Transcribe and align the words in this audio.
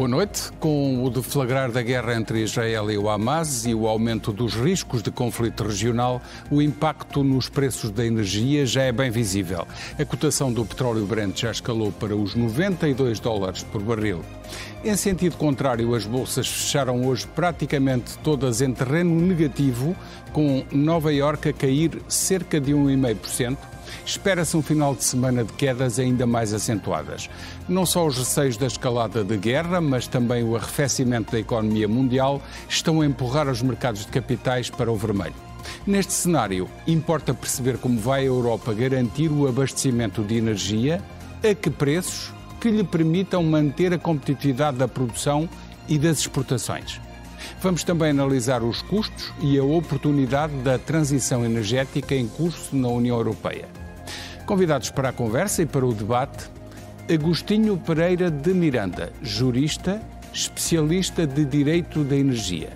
Boa 0.00 0.08
noite. 0.08 0.50
Com 0.58 1.04
o 1.04 1.10
deflagrar 1.10 1.70
da 1.70 1.82
guerra 1.82 2.14
entre 2.14 2.40
Israel 2.40 2.90
e 2.90 2.96
o 2.96 3.10
Hamas 3.10 3.66
e 3.66 3.74
o 3.74 3.86
aumento 3.86 4.32
dos 4.32 4.54
riscos 4.54 5.02
de 5.02 5.10
conflito 5.10 5.62
regional, 5.62 6.22
o 6.50 6.62
impacto 6.62 7.22
nos 7.22 7.50
preços 7.50 7.90
da 7.90 8.06
energia 8.06 8.64
já 8.64 8.80
é 8.80 8.92
bem 8.92 9.10
visível. 9.10 9.68
A 9.98 10.04
cotação 10.06 10.50
do 10.50 10.64
petróleo 10.64 11.04
Brent 11.04 11.40
já 11.40 11.50
escalou 11.50 11.92
para 11.92 12.16
os 12.16 12.34
92 12.34 13.20
dólares 13.20 13.62
por 13.62 13.82
barril. 13.82 14.24
Em 14.82 14.96
sentido 14.96 15.36
contrário, 15.36 15.94
as 15.94 16.06
bolsas 16.06 16.48
fecharam 16.48 17.06
hoje 17.06 17.26
praticamente 17.26 18.16
todas 18.24 18.62
em 18.62 18.72
terreno 18.72 19.14
negativo, 19.14 19.94
com 20.32 20.64
Nova 20.72 21.12
Iorque 21.12 21.50
a 21.50 21.52
cair 21.52 22.00
cerca 22.08 22.58
de 22.58 22.72
1,5%. 22.72 23.58
Espera-se 24.04 24.56
um 24.56 24.62
final 24.62 24.94
de 24.94 25.04
semana 25.04 25.44
de 25.44 25.52
quedas 25.52 25.98
ainda 25.98 26.26
mais 26.26 26.52
acentuadas. 26.52 27.28
Não 27.68 27.86
só 27.86 28.06
os 28.06 28.18
receios 28.18 28.56
da 28.56 28.66
escalada 28.66 29.24
de 29.24 29.36
guerra, 29.36 29.80
mas 29.80 30.06
também 30.06 30.42
o 30.42 30.56
arrefecimento 30.56 31.32
da 31.32 31.38
economia 31.38 31.88
mundial 31.88 32.40
estão 32.68 33.00
a 33.00 33.06
empurrar 33.06 33.48
os 33.48 33.62
mercados 33.62 34.04
de 34.04 34.12
capitais 34.12 34.70
para 34.70 34.90
o 34.90 34.96
vermelho. 34.96 35.34
Neste 35.86 36.12
cenário, 36.12 36.68
importa 36.86 37.34
perceber 37.34 37.78
como 37.78 37.98
vai 37.98 38.22
a 38.22 38.26
Europa 38.26 38.72
garantir 38.72 39.30
o 39.30 39.48
abastecimento 39.48 40.22
de 40.22 40.36
energia, 40.36 41.02
a 41.42 41.54
que 41.54 41.70
preços, 41.70 42.32
que 42.60 42.70
lhe 42.70 42.84
permitam 42.84 43.42
manter 43.42 43.92
a 43.92 43.98
competitividade 43.98 44.76
da 44.76 44.86
produção 44.86 45.48
e 45.88 45.98
das 45.98 46.18
exportações. 46.18 47.00
Vamos 47.62 47.84
também 47.84 48.10
analisar 48.10 48.62
os 48.62 48.82
custos 48.82 49.32
e 49.40 49.58
a 49.58 49.64
oportunidade 49.64 50.54
da 50.56 50.78
transição 50.78 51.44
energética 51.44 52.14
em 52.14 52.28
curso 52.28 52.76
na 52.76 52.88
União 52.88 53.16
Europeia. 53.16 53.79
Convidados 54.50 54.90
para 54.90 55.10
a 55.10 55.12
conversa 55.12 55.62
e 55.62 55.66
para 55.66 55.86
o 55.86 55.94
debate, 55.94 56.50
Agostinho 57.08 57.76
Pereira 57.76 58.28
de 58.32 58.52
Miranda, 58.52 59.12
jurista, 59.22 60.02
especialista 60.32 61.24
de 61.24 61.44
Direito 61.44 62.02
da 62.02 62.16
Energia. 62.16 62.70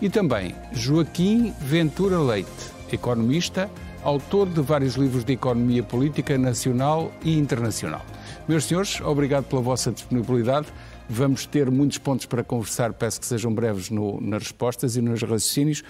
E 0.00 0.08
também 0.08 0.54
Joaquim 0.72 1.52
Ventura 1.60 2.20
Leite, 2.20 2.48
economista, 2.92 3.68
autor 4.04 4.48
de 4.48 4.60
vários 4.60 4.94
livros 4.94 5.24
de 5.24 5.32
economia 5.32 5.82
política 5.82 6.38
nacional 6.38 7.10
e 7.24 7.36
internacional. 7.36 8.06
Meus 8.46 8.62
senhores, 8.62 9.00
obrigado 9.00 9.46
pela 9.46 9.62
vossa 9.62 9.90
disponibilidade. 9.90 10.68
Vamos 11.08 11.46
ter 11.46 11.68
muitos 11.68 11.98
pontos 11.98 12.26
para 12.26 12.44
conversar, 12.44 12.92
peço 12.92 13.18
que 13.18 13.26
sejam 13.26 13.52
breves 13.52 13.90
no, 13.90 14.20
nas 14.20 14.44
respostas 14.44 14.94
e 14.94 15.02
nos 15.02 15.20
raciocínios. 15.20 15.82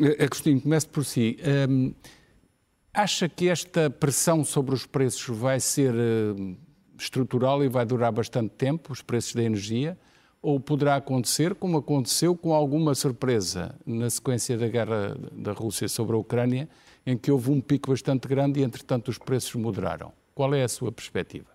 Eh, 0.00 0.22
Agostinho, 0.24 0.60
comece 0.60 0.86
por 0.86 1.04
si. 1.04 1.36
Um, 1.68 1.92
acha 2.92 3.28
que 3.28 3.48
esta 3.48 3.88
pressão 3.88 4.44
sobre 4.44 4.74
os 4.74 4.86
preços 4.86 5.36
vai 5.36 5.60
ser 5.60 5.94
uh, 5.94 6.56
estrutural 6.98 7.64
e 7.64 7.68
vai 7.68 7.84
durar 7.84 8.12
bastante 8.12 8.50
tempo, 8.50 8.92
os 8.92 9.02
preços 9.02 9.34
da 9.34 9.42
energia? 9.42 9.98
Ou 10.42 10.58
poderá 10.58 10.96
acontecer, 10.96 11.54
como 11.54 11.76
aconteceu 11.78 12.34
com 12.34 12.54
alguma 12.54 12.94
surpresa 12.94 13.74
na 13.84 14.08
sequência 14.08 14.56
da 14.56 14.68
guerra 14.68 15.14
da 15.32 15.52
Rússia 15.52 15.86
sobre 15.86 16.16
a 16.16 16.18
Ucrânia, 16.18 16.68
em 17.06 17.16
que 17.16 17.30
houve 17.30 17.50
um 17.50 17.60
pico 17.60 17.90
bastante 17.90 18.26
grande 18.26 18.60
e, 18.60 18.62
entretanto, 18.62 19.08
os 19.08 19.18
preços 19.18 19.54
moderaram? 19.54 20.12
Qual 20.34 20.54
é 20.54 20.64
a 20.64 20.68
sua 20.68 20.90
perspectiva? 20.90 21.46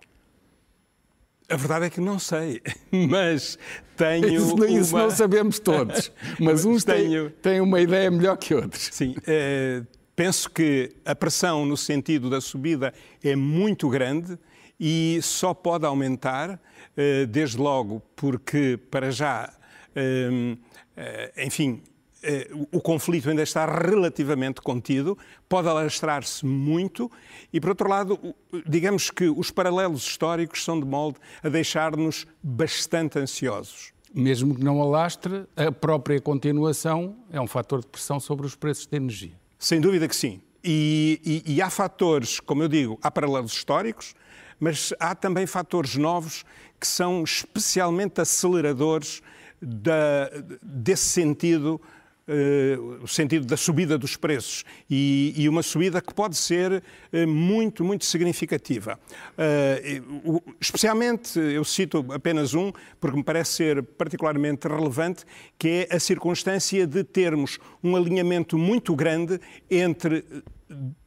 A 1.48 1.56
verdade 1.56 1.86
é 1.86 1.90
que 1.90 2.00
não 2.00 2.18
sei, 2.18 2.60
mas 2.90 3.58
tenho. 3.96 4.34
Isso, 4.34 4.54
uma... 4.54 4.66
isso 4.68 4.96
não 4.96 5.10
sabemos 5.10 5.58
todos, 5.60 6.10
mas 6.40 6.64
uns 6.64 6.84
tenho... 6.84 7.30
têm, 7.30 7.40
têm 7.40 7.60
uma 7.60 7.80
ideia 7.80 8.10
melhor 8.10 8.36
que 8.36 8.54
outros. 8.54 8.88
Sim, 8.92 9.14
é, 9.26 9.82
penso 10.16 10.50
que 10.50 10.96
a 11.04 11.14
pressão 11.14 11.64
no 11.64 11.76
sentido 11.76 12.28
da 12.28 12.40
subida 12.40 12.92
é 13.22 13.36
muito 13.36 13.88
grande 13.88 14.36
e 14.80 15.20
só 15.22 15.54
pode 15.54 15.86
aumentar, 15.86 16.60
é, 16.96 17.26
desde 17.26 17.58
logo, 17.58 18.02
porque 18.16 18.78
para 18.90 19.10
já, 19.10 19.52
é, 19.94 21.44
enfim, 21.44 21.82
eh, 22.22 22.48
o 22.72 22.80
conflito 22.80 23.28
ainda 23.28 23.42
está 23.42 23.66
relativamente 23.66 24.60
contido, 24.60 25.16
pode 25.48 25.68
alastrar-se 25.68 26.44
muito 26.44 27.08
e, 27.52 27.60
por 27.60 27.70
outro 27.70 27.88
lado, 27.88 28.18
digamos 28.66 29.10
que 29.10 29.28
os 29.28 29.52
paralelos 29.52 30.04
históricos 30.04 30.64
são 30.64 30.80
de 30.80 30.84
molde 30.84 31.18
a 31.40 31.48
deixar-nos 31.48 32.26
bastante 32.42 33.18
ansiosos. 33.18 33.92
Mesmo 34.12 34.56
que 34.56 34.64
não 34.64 34.82
alastre, 34.82 35.44
a 35.54 35.70
própria 35.70 36.20
continuação 36.20 37.16
é 37.30 37.40
um 37.40 37.46
fator 37.46 37.80
de 37.80 37.86
pressão 37.86 38.18
sobre 38.18 38.44
os 38.44 38.56
preços 38.56 38.86
de 38.86 38.96
energia. 38.96 39.45
Sem 39.58 39.80
dúvida 39.80 40.06
que 40.08 40.16
sim. 40.16 40.40
E, 40.62 41.42
e, 41.46 41.54
e 41.54 41.62
há 41.62 41.70
fatores, 41.70 42.40
como 42.40 42.62
eu 42.62 42.68
digo, 42.68 42.98
há 43.02 43.10
paralelos 43.10 43.52
históricos, 43.52 44.14
mas 44.58 44.92
há 44.98 45.14
também 45.14 45.46
fatores 45.46 45.96
novos 45.96 46.44
que 46.80 46.86
são 46.86 47.22
especialmente 47.22 48.20
aceleradores 48.20 49.22
da, 49.60 50.30
desse 50.62 51.04
sentido 51.04 51.80
Uh, 52.28 53.04
o 53.04 53.06
sentido 53.06 53.46
da 53.46 53.56
subida 53.56 53.96
dos 53.96 54.16
preços 54.16 54.64
e, 54.90 55.32
e 55.36 55.48
uma 55.48 55.62
subida 55.62 56.02
que 56.02 56.12
pode 56.12 56.36
ser 56.36 56.82
uh, 57.12 57.28
muito, 57.28 57.84
muito 57.84 58.04
significativa. 58.04 58.98
Uh, 59.38 60.42
especialmente, 60.60 61.38
eu 61.38 61.64
cito 61.64 62.04
apenas 62.10 62.52
um, 62.52 62.72
porque 62.98 63.16
me 63.16 63.22
parece 63.22 63.52
ser 63.52 63.80
particularmente 63.80 64.66
relevante, 64.66 65.24
que 65.56 65.86
é 65.88 65.94
a 65.94 66.00
circunstância 66.00 66.84
de 66.84 67.04
termos 67.04 67.60
um 67.80 67.94
alinhamento 67.94 68.58
muito 68.58 68.96
grande 68.96 69.40
entre 69.70 70.24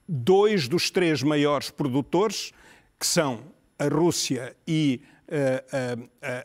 dois 0.08 0.70
dos 0.70 0.90
três 0.90 1.22
maiores 1.22 1.70
produtores, 1.70 2.54
que 2.98 3.06
são 3.06 3.42
a 3.78 3.90
Rússia 3.90 4.56
e 4.66 5.02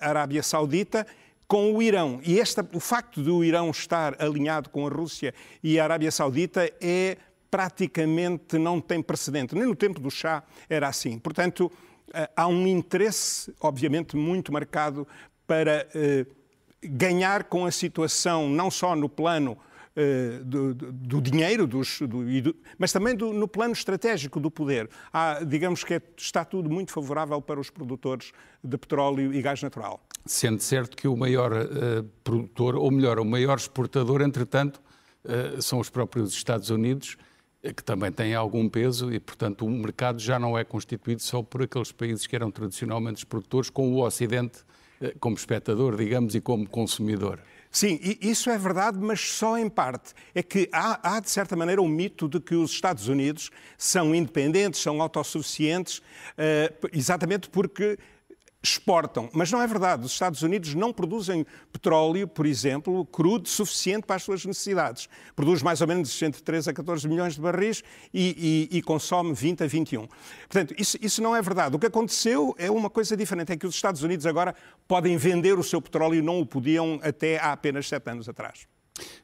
a 0.00 0.08
Arábia 0.08 0.42
Saudita, 0.42 1.06
com 1.54 1.72
o 1.72 1.80
Irão. 1.80 2.20
E 2.24 2.40
esta, 2.40 2.68
o 2.74 2.80
facto 2.80 3.22
de 3.22 3.30
o 3.30 3.44
Irão 3.44 3.70
estar 3.70 4.20
alinhado 4.20 4.68
com 4.70 4.88
a 4.88 4.90
Rússia 4.90 5.32
e 5.62 5.78
a 5.78 5.84
Arábia 5.84 6.10
Saudita 6.10 6.68
é 6.80 7.16
praticamente 7.48 8.58
não 8.58 8.80
tem 8.80 9.00
precedente. 9.00 9.54
Nem 9.54 9.64
no 9.64 9.76
tempo 9.76 10.00
do 10.00 10.10
chá 10.10 10.42
era 10.68 10.88
assim. 10.88 11.16
Portanto, 11.16 11.70
eh, 12.12 12.28
há 12.34 12.48
um 12.48 12.66
interesse, 12.66 13.54
obviamente, 13.60 14.16
muito 14.16 14.52
marcado 14.52 15.06
para 15.46 15.86
eh, 15.94 16.26
ganhar 16.82 17.44
com 17.44 17.64
a 17.64 17.70
situação, 17.70 18.48
não 18.48 18.68
só 18.68 18.96
no 18.96 19.08
plano 19.08 19.56
do, 20.44 20.74
do, 20.74 20.92
do, 20.92 21.20
dinheiro, 21.20 21.66
dos, 21.66 22.00
do, 22.00 22.56
mas 22.76 22.92
também 22.92 23.14
no 23.14 23.46
plano 23.46 23.72
estratégico 23.72 24.40
do 24.40 24.50
poder. 24.50 24.90
Há, 25.12 25.44
digamos 25.44 25.84
que 25.84 25.94
é, 25.94 26.02
está 26.16 26.44
tudo 26.44 26.68
muito 26.68 26.90
favorável 26.90 27.40
para 27.40 27.60
os 27.60 27.70
produtores 27.70 28.32
de 28.62 28.76
petróleo 28.76 29.32
e 29.32 29.40
gás 29.40 29.62
natural. 29.62 30.00
Sendo 30.26 30.60
certo 30.60 30.96
que 30.96 31.06
o 31.06 31.16
maior 31.16 31.52
uh, 31.52 32.02
produtor, 32.24 32.76
ou 32.76 32.90
melhor, 32.90 33.20
o 33.20 33.24
maior 33.24 33.56
exportador, 33.56 34.20
entretanto, 34.22 34.80
uh, 35.24 35.62
são 35.62 35.78
os 35.78 35.90
próprios 35.90 36.32
Estados 36.32 36.70
Unidos, 36.70 37.16
que 37.62 37.82
também 37.82 38.12
têm 38.12 38.34
algum 38.34 38.68
peso 38.68 39.10
e, 39.12 39.18
portanto, 39.18 39.64
o 39.64 39.70
mercado 39.70 40.20
já 40.20 40.38
não 40.38 40.58
é 40.58 40.64
constituído 40.64 41.22
só 41.22 41.42
por 41.42 41.62
aqueles 41.62 41.92
países 41.92 42.26
que 42.26 42.36
eram 42.36 42.50
tradicionalmente 42.50 43.18
os 43.18 43.24
produtores, 43.24 43.70
com 43.70 43.90
o 43.94 44.04
Ocidente 44.04 44.58
como 45.18 45.34
espectador, 45.34 45.96
digamos, 45.96 46.34
e 46.34 46.40
como 46.40 46.68
consumidor. 46.68 47.40
Sim, 47.74 47.98
isso 48.20 48.50
é 48.50 48.56
verdade, 48.56 48.98
mas 49.00 49.20
só 49.20 49.58
em 49.58 49.68
parte. 49.68 50.14
É 50.32 50.44
que 50.44 50.68
há, 50.72 51.16
há, 51.16 51.18
de 51.18 51.28
certa 51.28 51.56
maneira, 51.56 51.82
um 51.82 51.88
mito 51.88 52.28
de 52.28 52.38
que 52.38 52.54
os 52.54 52.70
Estados 52.70 53.08
Unidos 53.08 53.50
são 53.76 54.14
independentes, 54.14 54.80
são 54.80 55.02
autossuficientes, 55.02 55.98
uh, 55.98 56.88
exatamente 56.92 57.48
porque 57.48 57.98
exportam. 58.64 59.28
Mas 59.32 59.52
não 59.52 59.60
é 59.60 59.66
verdade. 59.66 60.06
Os 60.06 60.12
Estados 60.12 60.42
Unidos 60.42 60.74
não 60.74 60.92
produzem 60.92 61.46
petróleo, 61.70 62.26
por 62.26 62.46
exemplo, 62.46 63.04
crudo, 63.06 63.48
suficiente 63.48 64.06
para 64.06 64.16
as 64.16 64.22
suas 64.22 64.44
necessidades. 64.44 65.08
Produz 65.36 65.62
mais 65.62 65.80
ou 65.82 65.86
menos 65.86 66.20
entre 66.22 66.42
13 66.42 66.70
a 66.70 66.72
14 66.72 67.06
milhões 67.06 67.34
de 67.34 67.40
barris 67.40 67.82
e, 68.12 68.68
e, 68.72 68.78
e 68.78 68.82
consome 68.82 69.34
20 69.34 69.64
a 69.64 69.66
21. 69.66 70.06
Portanto, 70.48 70.74
isso, 70.78 70.96
isso 71.00 71.22
não 71.22 71.36
é 71.36 71.42
verdade. 71.42 71.76
O 71.76 71.78
que 71.78 71.86
aconteceu 71.86 72.54
é 72.58 72.70
uma 72.70 72.88
coisa 72.88 73.16
diferente. 73.16 73.52
É 73.52 73.56
que 73.56 73.66
os 73.66 73.74
Estados 73.74 74.02
Unidos 74.02 74.24
agora 74.24 74.54
podem 74.88 75.16
vender 75.16 75.58
o 75.58 75.62
seu 75.62 75.80
petróleo 75.80 76.22
não 76.22 76.40
o 76.40 76.46
podiam 76.46 76.98
até 77.02 77.38
há 77.38 77.52
apenas 77.52 77.86
sete 77.86 78.10
anos 78.10 78.28
atrás. 78.28 78.66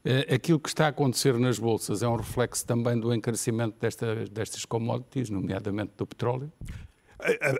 Eh, 0.04 0.34
aquilo 0.34 0.58
que 0.58 0.68
está 0.68 0.86
a 0.86 0.88
acontecer 0.88 1.38
nas 1.38 1.58
bolsas 1.58 2.02
é 2.02 2.08
um 2.08 2.16
reflexo 2.16 2.66
também 2.66 2.98
do 2.98 3.14
encarecimento 3.14 3.78
desta, 3.78 4.24
destas 4.26 4.64
commodities, 4.64 5.30
nomeadamente 5.30 5.92
do 5.96 6.06
petróleo? 6.06 6.52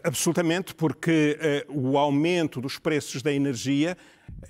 Absolutamente, 0.04 0.74
porque 0.74 1.38
uh, 1.68 1.90
o 1.90 1.98
aumento 1.98 2.60
dos 2.60 2.78
preços 2.78 3.22
da 3.22 3.32
energia, 3.32 3.96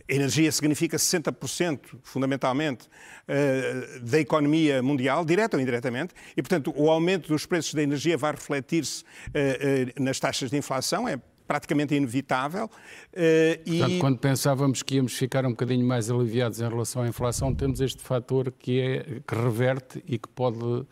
energia 0.09 0.51
significa 0.53 0.97
60%, 0.97 1.99
fundamentalmente, 2.03 2.87
uh, 2.87 4.01
da 4.01 4.21
economia 4.21 4.83
mundial, 4.83 5.25
direta 5.25 5.57
ou 5.57 5.61
indiretamente, 5.61 6.15
e, 6.37 6.43
portanto, 6.43 6.73
o 6.77 6.91
aumento 6.91 7.29
dos 7.29 7.47
preços 7.47 7.75
da 7.75 7.83
energia 7.83 8.17
vai 8.17 8.33
refletir-se 8.33 9.03
uh, 9.03 10.03
nas 10.03 10.19
taxas 10.19 10.51
de 10.51 10.57
inflação, 10.57 11.09
é 11.09 11.21
praticamente 11.47 11.95
inevitável. 11.97 12.69
Portanto, 12.69 13.91
e... 13.91 13.99
quando 13.99 14.19
pensávamos 14.19 14.85
que 14.85 14.95
íamos 14.95 15.15
ficar 15.15 15.45
um 15.45 15.51
bocadinho 15.51 15.85
mais 15.85 16.09
aliviados 16.09 16.61
em 16.61 16.69
relação 16.69 17.03
à 17.03 17.09
inflação, 17.09 17.53
temos 17.53 17.81
este 17.81 18.01
fator 18.01 18.53
que, 18.57 18.81
é, 18.81 19.21
que 19.27 19.35
reverte 19.35 20.01
e 20.07 20.17
que 20.17 20.29
pode 20.29 20.87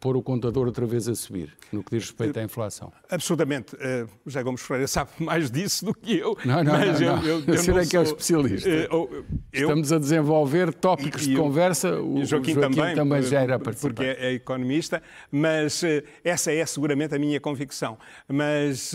pôr 0.00 0.16
o 0.16 0.22
contador 0.22 0.66
outra 0.66 0.84
vez 0.84 1.08
a 1.08 1.14
subir, 1.14 1.56
no 1.72 1.82
que 1.82 1.96
diz 1.96 2.06
respeito 2.08 2.38
à 2.38 2.42
inflação. 2.42 2.92
Absolutamente. 3.08 3.74
Uh, 3.76 4.08
José 4.26 4.42
Gomes 4.42 4.60
Ferreira 4.60 4.88
sabe 4.88 5.10
mais 5.20 5.50
disso 5.50 5.84
do 5.84 5.94
que 5.94 6.18
eu. 6.18 6.36
Não, 6.44 6.64
não, 6.64 6.72
mas 6.72 7.00
não. 7.00 7.06
Eu, 7.18 7.40
eu, 7.40 7.44
eu, 7.46 7.54
eu 7.54 7.74
não 7.74 7.86
que 7.86 7.96
é 7.96 8.00
o 8.00 8.02
especialista. 8.02 8.68
Uh, 8.68 9.24
Estamos 9.52 9.92
a 9.92 9.98
desenvolver 9.98 10.74
tópicos 10.74 11.22
de 11.26 11.36
conversa. 11.36 12.00
O, 12.00 12.24
Joaquim, 12.24 12.54
Joaquim 12.54 12.74
também, 12.76 12.94
também, 12.94 13.22
já 13.22 13.40
era 13.40 13.58
participar. 13.58 13.94
Porque 13.94 14.04
é, 14.04 14.30
é 14.30 14.32
economista, 14.32 15.02
mas 15.30 15.82
essa 16.24 16.52
é 16.52 16.66
seguramente 16.66 17.14
a 17.14 17.18
minha 17.18 17.40
convicção. 17.40 17.96
Mas 18.28 18.94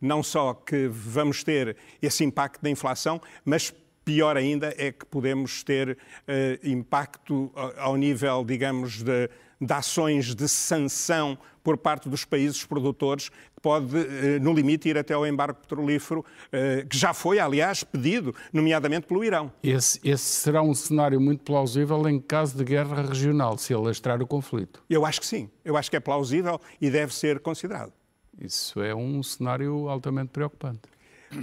não 0.00 0.22
só 0.22 0.54
que 0.54 0.86
vamos 0.88 1.42
ter 1.42 1.76
esse 2.00 2.24
impacto 2.24 2.62
da 2.62 2.70
inflação, 2.70 3.20
mas 3.44 3.74
pior 4.04 4.36
ainda 4.36 4.74
é 4.76 4.92
que 4.92 5.04
podemos 5.06 5.62
ter 5.62 5.90
uh, 5.92 6.68
impacto 6.68 7.50
ao 7.78 7.96
nível, 7.96 8.44
digamos, 8.44 9.02
de, 9.02 9.28
de, 9.60 9.72
ações 9.72 10.34
de 10.34 10.48
sanção 10.48 11.38
por 11.62 11.78
parte 11.78 12.08
dos 12.08 12.24
países 12.24 12.64
produtores, 12.64 13.30
que 13.30 13.60
pode, 13.62 13.96
uh, 13.96 14.40
no 14.40 14.52
limite, 14.52 14.88
ir 14.88 14.98
até 14.98 15.14
ao 15.14 15.26
embargo 15.26 15.58
petrolífero, 15.60 16.20
uh, 16.20 16.86
que 16.86 16.96
já 16.96 17.14
foi, 17.14 17.38
aliás, 17.38 17.82
pedido, 17.82 18.34
nomeadamente 18.52 19.06
pelo 19.06 19.24
Irão. 19.24 19.50
Esse, 19.62 19.98
esse, 20.04 20.24
será 20.24 20.62
um 20.62 20.74
cenário 20.74 21.20
muito 21.20 21.42
plausível 21.42 22.06
em 22.08 22.20
caso 22.20 22.56
de 22.56 22.64
guerra 22.64 23.02
regional, 23.02 23.56
se 23.56 23.72
alastrar 23.72 24.20
o 24.20 24.26
conflito? 24.26 24.82
Eu 24.90 25.06
acho 25.06 25.20
que 25.20 25.26
sim. 25.26 25.48
Eu 25.64 25.76
acho 25.76 25.90
que 25.90 25.96
é 25.96 26.00
plausível 26.00 26.60
e 26.80 26.90
deve 26.90 27.14
ser 27.14 27.40
considerado. 27.40 27.92
Isso 28.40 28.82
é 28.82 28.94
um 28.94 29.22
cenário 29.22 29.88
altamente 29.88 30.30
preocupante. 30.30 30.93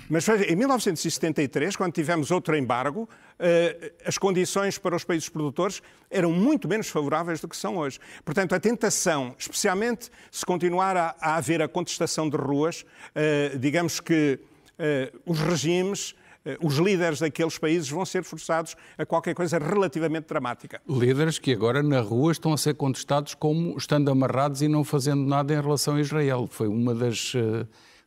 Mas 0.10 0.28
em 0.28 0.56
1973, 0.56 1.76
quando 1.76 1.94
tivemos 1.94 2.32
outro 2.32 2.56
embargo, 2.56 3.08
eh, 3.40 3.92
as 4.06 4.18
condições 4.18 4.78
para 4.78 4.96
os 4.96 5.04
países 5.04 5.28
produtores 5.28 5.82
eram 6.10 6.32
muito 6.32 6.68
menos 6.68 6.90
favoráveis 6.90 7.42
do 7.42 7.48
que 7.48 7.58
são 7.58 7.78
hoje. 7.78 8.00
Portanto, 8.24 8.54
a 8.54 8.60
tentação, 8.60 9.36
especialmente 9.38 10.12
se 10.30 10.46
continuar 10.46 10.96
a, 10.96 11.16
haver 11.20 11.62
a 11.62 11.68
contestação 11.68 12.30
de 12.30 12.38
ruas, 12.38 12.86
eh, 13.16 13.58
digamos 13.60 14.00
que 14.00 14.40
eh, 14.78 15.12
os 15.26 15.40
regimes 15.40 16.16
os 16.60 16.78
líderes 16.78 17.20
daqueles 17.20 17.56
países 17.60 17.88
vão 17.88 18.04
ser 18.04 18.24
forçados 18.24 18.76
a 18.98 19.06
qualquer 19.06 19.36
coisa 19.36 19.60
relativamente 19.60 20.26
dramática. 20.26 20.82
Líderes 20.90 21.38
que 21.38 21.54
agora 21.54 21.84
na 21.84 22.02
rua 22.02 22.32
estão 22.32 22.52
a 22.52 22.58
ser 22.58 22.74
contestados 22.74 23.36
como 23.36 23.78
estando 23.78 24.10
amarrados 24.10 24.64
e 24.64 24.68
não 24.68 24.84
fazendo 24.84 25.24
nada 25.24 25.54
em 25.54 25.62
relação 25.62 25.98
a 25.98 26.02
Israel. 26.02 26.48
Foi 26.50 26.68
uma 26.68 26.96
das, 26.96 27.34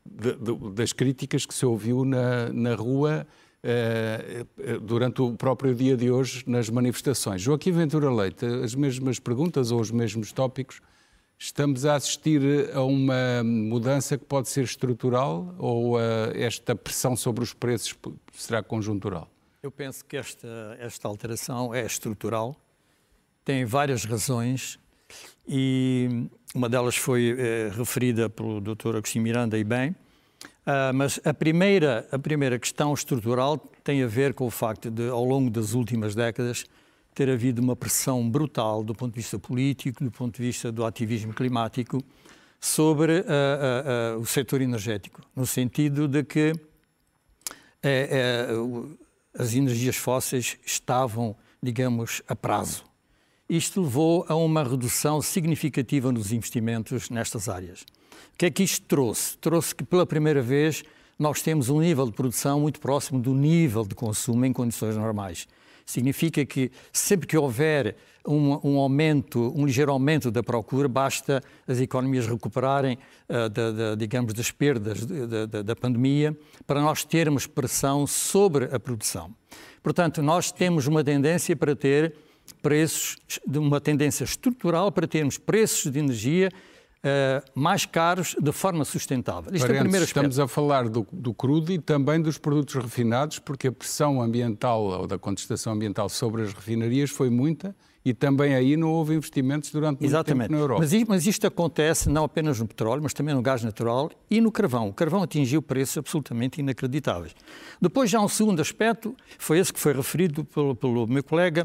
eh, 0.07 0.73
das 0.75 0.93
críticas 0.93 1.47
que 1.47 1.55
se 1.55 1.65
ouviu 1.65 2.05
na, 2.05 2.53
na 2.53 2.75
rua 2.75 3.27
eh, 3.63 4.45
durante 4.83 5.23
o 5.23 5.35
próprio 5.35 5.75
dia 5.75 5.97
de 5.97 6.11
hoje 6.11 6.45
nas 6.47 6.69
manifestações. 6.69 7.41
Joaquim 7.41 7.73
Ventura 7.73 8.13
Leite, 8.13 8.45
as 8.45 8.75
mesmas 8.75 9.19
perguntas 9.19 9.71
ou 9.71 9.81
os 9.81 9.91
mesmos 9.91 10.33
tópicos? 10.33 10.81
Estamos 11.39 11.85
a 11.85 11.97
assistir 11.97 12.71
a 12.73 12.83
uma 12.83 13.43
mudança 13.43 14.17
que 14.17 14.25
pode 14.25 14.49
ser 14.49 14.65
estrutural 14.65 15.55
ou 15.59 15.99
esta 16.33 16.77
pressão 16.77 17.17
sobre 17.17 17.43
os 17.43 17.53
preços 17.53 17.95
será 18.33 18.63
conjuntural? 18.63 19.29
Eu 19.63 19.71
penso 19.71 20.05
que 20.05 20.17
esta, 20.17 20.77
esta 20.79 21.09
alteração 21.09 21.75
é 21.75 21.85
estrutural, 21.85 22.55
tem 23.45 23.65
várias 23.65 24.05
razões 24.05 24.79
e 25.47 26.29
uma 26.55 26.69
delas 26.69 26.97
foi 26.97 27.37
é, 27.39 27.71
referida 27.77 28.31
pelo 28.31 28.61
Dr. 28.61 28.97
Agostinho 28.97 29.25
Miranda 29.25 29.59
e 29.59 29.65
bem, 29.65 29.91
uh, 29.91 30.95
mas 30.95 31.21
a 31.25 31.35
primeira, 31.35 32.07
a 32.13 32.19
primeira 32.19 32.59
questão 32.59 32.95
estrutural 32.95 33.59
tem 33.83 34.03
a 34.03 34.07
ver 34.07 34.35
com 34.35 34.47
o 34.47 34.51
facto 34.51 34.91
de, 34.91 35.09
ao 35.09 35.25
longo 35.25 35.51
das 35.51 35.75
últimas 35.75 36.15
décadas, 36.15 36.65
ter 37.15 37.29
havido 37.29 37.61
uma 37.61 37.77
pressão 37.77 38.29
brutal 38.29 38.83
do 38.83 38.95
ponto 38.95 39.15
de 39.15 39.21
vista 39.21 39.39
político, 39.39 40.03
do 40.03 40.11
ponto 40.11 40.37
de 40.37 40.43
vista 40.43 40.73
do 40.73 40.85
ativismo 40.85 41.33
climático, 41.33 42.03
sobre 42.61 43.21
uh, 43.21 44.17
uh, 44.17 44.21
o 44.21 44.27
setor 44.27 44.63
energético, 44.63 45.21
no 45.35 45.47
sentido 45.47 46.09
de 46.09 46.25
que 46.25 46.53
as 49.39 49.53
energias 49.53 49.97
fósseis 49.97 50.57
estavam, 50.65 51.37
digamos, 51.63 52.23
a 52.27 52.35
prazo. 52.35 52.83
Isto 53.49 53.83
levou 53.83 54.25
a 54.27 54.35
uma 54.35 54.65
redução 54.65 55.21
significativa 55.21 56.11
nos 56.11 56.33
investimentos 56.33 57.11
nestas 57.11 57.47
áreas. 57.47 57.83
O 57.83 58.39
que 58.39 58.47
é 58.47 58.51
que 58.51 58.63
isto 58.63 58.87
trouxe? 58.87 59.37
Trouxe 59.37 59.75
que, 59.75 59.85
pela 59.85 60.07
primeira 60.07 60.41
vez, 60.41 60.83
nós 61.19 61.43
temos 61.43 61.69
um 61.69 61.79
nível 61.79 62.07
de 62.07 62.13
produção 62.13 62.59
muito 62.61 62.81
próximo 62.81 63.21
do 63.21 63.35
nível 63.35 63.85
de 63.85 63.95
consumo 63.95 64.47
em 64.47 64.53
condições 64.53 64.97
normais. 64.97 65.47
Significa 65.85 66.45
que 66.47 66.73
sempre 66.91 67.27
que 67.27 67.37
houver 67.37 67.97
um, 68.27 68.59
um 68.67 68.79
aumento, 68.79 69.53
um 69.55 69.67
ligeiro 69.67 69.93
aumento 69.93 70.31
da 70.31 70.43
procura, 70.43 70.89
basta 70.89 71.43
as 71.69 71.79
economias 71.79 72.27
recuperarem, 72.27 72.99
uh, 73.29 73.51
da, 73.51 73.71
da, 73.71 73.95
digamos, 73.95 74.33
das 74.33 74.51
perdas 74.51 75.05
da, 75.05 75.61
da 75.63 75.77
pandemia, 75.77 76.35
para 76.67 76.81
nós 76.81 77.05
termos 77.05 77.47
pressão 77.47 78.07
sobre 78.07 78.75
a 78.75 78.81
produção. 78.81 79.35
Portanto, 79.83 80.23
nós 80.23 80.51
temos 80.51 80.87
uma 80.87 81.05
tendência 81.05 81.55
para 81.55 81.77
ter 81.77 82.15
preços, 82.65 83.19
uma 83.47 83.79
tendência 83.79 84.25
estrutural 84.25 84.91
para 84.91 85.07
termos 85.07 85.37
preços 85.37 85.93
de 85.93 85.99
energia 85.99 86.49
uh, 87.05 87.51
mais 87.55 87.85
caros 87.85 88.35
de 88.41 88.53
forma 88.53 88.87
sustentável. 88.87 89.55
Isto 89.55 89.67
Parentes, 89.67 89.69
é 89.69 89.81
o 89.81 89.83
primeiro 89.83 90.05
aspecto. 90.05 90.31
Estamos 90.31 90.39
a 90.39 90.49
falar 90.49 90.89
do, 90.89 91.07
do, 91.13 91.35
crudo 91.35 91.71
e 91.71 91.79
também 91.79 92.23
dos 92.23 92.39
produtos 92.39 92.75
refinados, 92.77 93.39
porque 93.39 93.69
a 93.69 93.73
pressão 93.73 94.23
ambiental 94.23 94.83
ou 94.83 95.07
da 95.07 95.19
contestação 95.19 95.75
ambiental 95.75 96.09
sobre 96.09 96.41
as 96.41 96.55
refinarias 96.55 97.11
foi 97.11 97.29
muita 97.29 97.77
e 98.03 98.15
também 98.15 98.55
aí 98.55 98.79
não 98.79 98.91
houve 98.91 99.15
investimentos 99.15 99.71
durante 99.71 100.01
muito 100.01 100.11
Exatamente. 100.11 100.49
tempo 100.49 100.53
na 100.53 100.59
Europa. 100.61 100.81
Mas 100.81 100.93
isto, 100.95 101.09
mas 101.09 101.27
isto 101.27 101.47
acontece 101.47 102.09
não 102.09 102.25
apenas 102.25 102.59
no 102.61 102.67
petróleo, 102.67 103.03
mas 103.03 103.13
também 103.13 103.35
no 103.35 103.43
gás 103.43 103.63
natural 103.63 104.11
e 104.31 104.41
no 104.41 104.51
carvão. 104.51 104.89
O 104.89 104.93
carvão 104.93 105.23
atingiu 105.23 105.61
preços 105.61 105.99
absolutamente 105.99 106.61
inacreditáveis. 106.61 107.35
Depois 107.81 108.11
já 108.11 108.21
um 108.21 108.29
segundo 108.29 108.61
aspecto, 108.61 109.15
foi 109.39 109.59
esse 109.59 109.71
que 109.73 109.81
foi 109.81 109.93
referido 109.93 110.45
pelo, 110.45 110.75
pelo 110.75 111.07
meu 111.07 111.23
colega, 111.23 111.63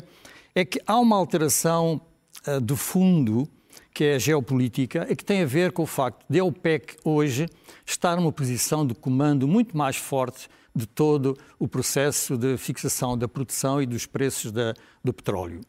é 0.53 0.65
que 0.65 0.81
há 0.85 0.99
uma 0.99 1.15
alteração 1.15 2.01
uh, 2.47 2.59
do 2.59 2.75
fundo 2.75 3.49
que 3.93 4.03
é 4.05 4.15
a 4.15 4.17
geopolítica, 4.19 5.05
e 5.09 5.15
que 5.15 5.25
tem 5.25 5.41
a 5.41 5.45
ver 5.45 5.73
com 5.73 5.83
o 5.83 5.85
facto 5.85 6.25
de 6.29 6.39
a 6.39 6.43
OPEC 6.45 6.95
hoje 7.03 7.49
estar 7.85 8.15
numa 8.15 8.31
posição 8.31 8.87
de 8.87 8.93
comando 8.93 9.45
muito 9.45 9.75
mais 9.75 9.97
forte 9.97 10.47
de 10.73 10.85
todo 10.85 11.37
o 11.59 11.67
processo 11.67 12.37
de 12.37 12.55
fixação 12.55 13.17
da 13.17 13.27
produção 13.27 13.81
e 13.81 13.85
dos 13.85 14.05
preços 14.05 14.53
da, 14.53 14.73
do 15.03 15.11
petróleo. 15.11 15.59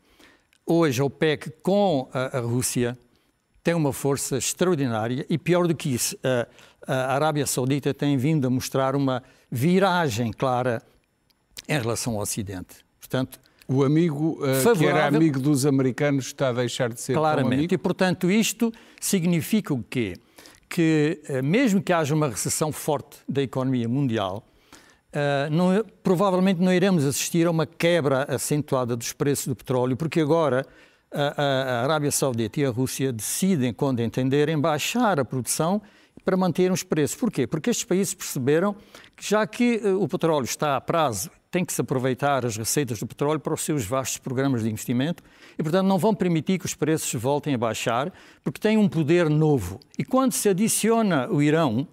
Hoje 0.65 1.01
a 1.01 1.05
OPEC 1.05 1.51
com 1.63 2.09
a, 2.13 2.39
a, 2.39 2.41
Rússia 2.41 2.97
tem 3.65 3.75
uma 3.75 3.93
força 3.93 4.37
extraordinária 4.37 5.27
e 5.29 5.37
pior 5.37 5.67
do 5.67 5.75
que 5.75 5.93
isso, 5.93 6.17
a, 6.23 6.47
a 6.87 7.15
Arábia 7.15 7.47
Saudita 7.47 7.93
tem 7.93 8.17
vindo 8.17 8.47
a 8.47 8.51
mostrar 8.51 8.95
uma 8.95 9.23
viragem 9.51 10.33
clara 10.33 10.81
em 11.69 11.79
relação 11.79 12.15
ao 12.15 12.21
Ocidente. 12.21 12.85
Portanto, 13.01 13.41
o 13.73 13.85
amigo 13.85 14.37
uh, 14.43 14.77
que 14.77 14.85
era 14.85 15.07
amigo 15.07 15.39
dos 15.39 15.65
americanos 15.65 16.27
está 16.27 16.49
a 16.49 16.53
deixar 16.53 16.93
de 16.93 17.01
ser 17.01 17.15
Claramente. 17.15 17.55
amigo? 17.55 17.75
E, 17.75 17.79
portanto, 17.79 18.29
isto 18.29 18.73
significa 19.01 19.73
o 19.73 19.81
quê? 19.81 20.17
Que, 20.69 21.23
uh, 21.29 21.45
mesmo 21.45 21.81
que 21.81 21.93
haja 21.93 22.13
uma 22.13 22.29
recessão 22.29 22.73
forte 22.73 23.19
da 23.29 23.41
economia 23.41 23.89
mundial, 23.89 24.45
uh, 25.15 25.51
não, 25.55 25.85
provavelmente 26.03 26.61
não 26.61 26.73
iremos 26.75 27.05
assistir 27.05 27.47
a 27.47 27.51
uma 27.53 27.65
quebra 27.65 28.25
acentuada 28.25 28.97
dos 28.97 29.13
preços 29.13 29.47
do 29.47 29.55
petróleo, 29.55 29.97
porque 29.97 30.21
agora 30.21 30.67
a, 31.15 31.43
a 31.43 31.83
Arábia 31.85 32.11
Saudita 32.11 32.59
e 32.59 32.65
a 32.65 32.71
Rússia 32.71 33.13
decidem, 33.13 33.73
quando 33.73 34.01
entenderem, 34.01 34.59
baixar 34.59 35.21
a 35.21 35.25
produção 35.25 35.81
para 36.25 36.37
manter 36.37 36.73
os 36.73 36.83
preços. 36.83 37.17
Porquê? 37.17 37.47
Porque 37.47 37.71
estes 37.71 37.85
países 37.85 38.15
perceberam 38.15 38.75
que, 39.17 39.29
já 39.29 39.47
que 39.47 39.77
o 39.77 40.09
petróleo 40.09 40.45
está 40.45 40.77
a 40.77 40.81
prazo 40.81 41.31
tem 41.51 41.65
que 41.65 41.73
se 41.73 41.81
aproveitar 41.81 42.47
as 42.47 42.57
receitas 42.57 43.01
do 43.01 43.07
petróleo 43.07 43.41
para 43.41 43.53
os 43.53 43.63
seus 43.63 43.85
vastos 43.85 44.19
programas 44.19 44.63
de 44.63 44.71
investimento 44.71 45.23
e, 45.59 45.63
portanto, 45.63 45.87
não 45.87 45.99
vão 45.99 46.15
permitir 46.15 46.59
que 46.59 46.67
os 46.67 46.75
preços 46.75 47.13
voltem 47.21 47.55
a 47.55 47.59
baixar, 47.59 48.13
porque 48.45 48.61
têm 48.61 48.79
um 48.79 48.89
poder 48.89 49.29
novo. 49.29 49.81
E 49.99 50.05
quando 50.05 50.33
se 50.33 50.49
adiciona 50.49 51.29
o 51.29 51.43
Irão 51.43 51.89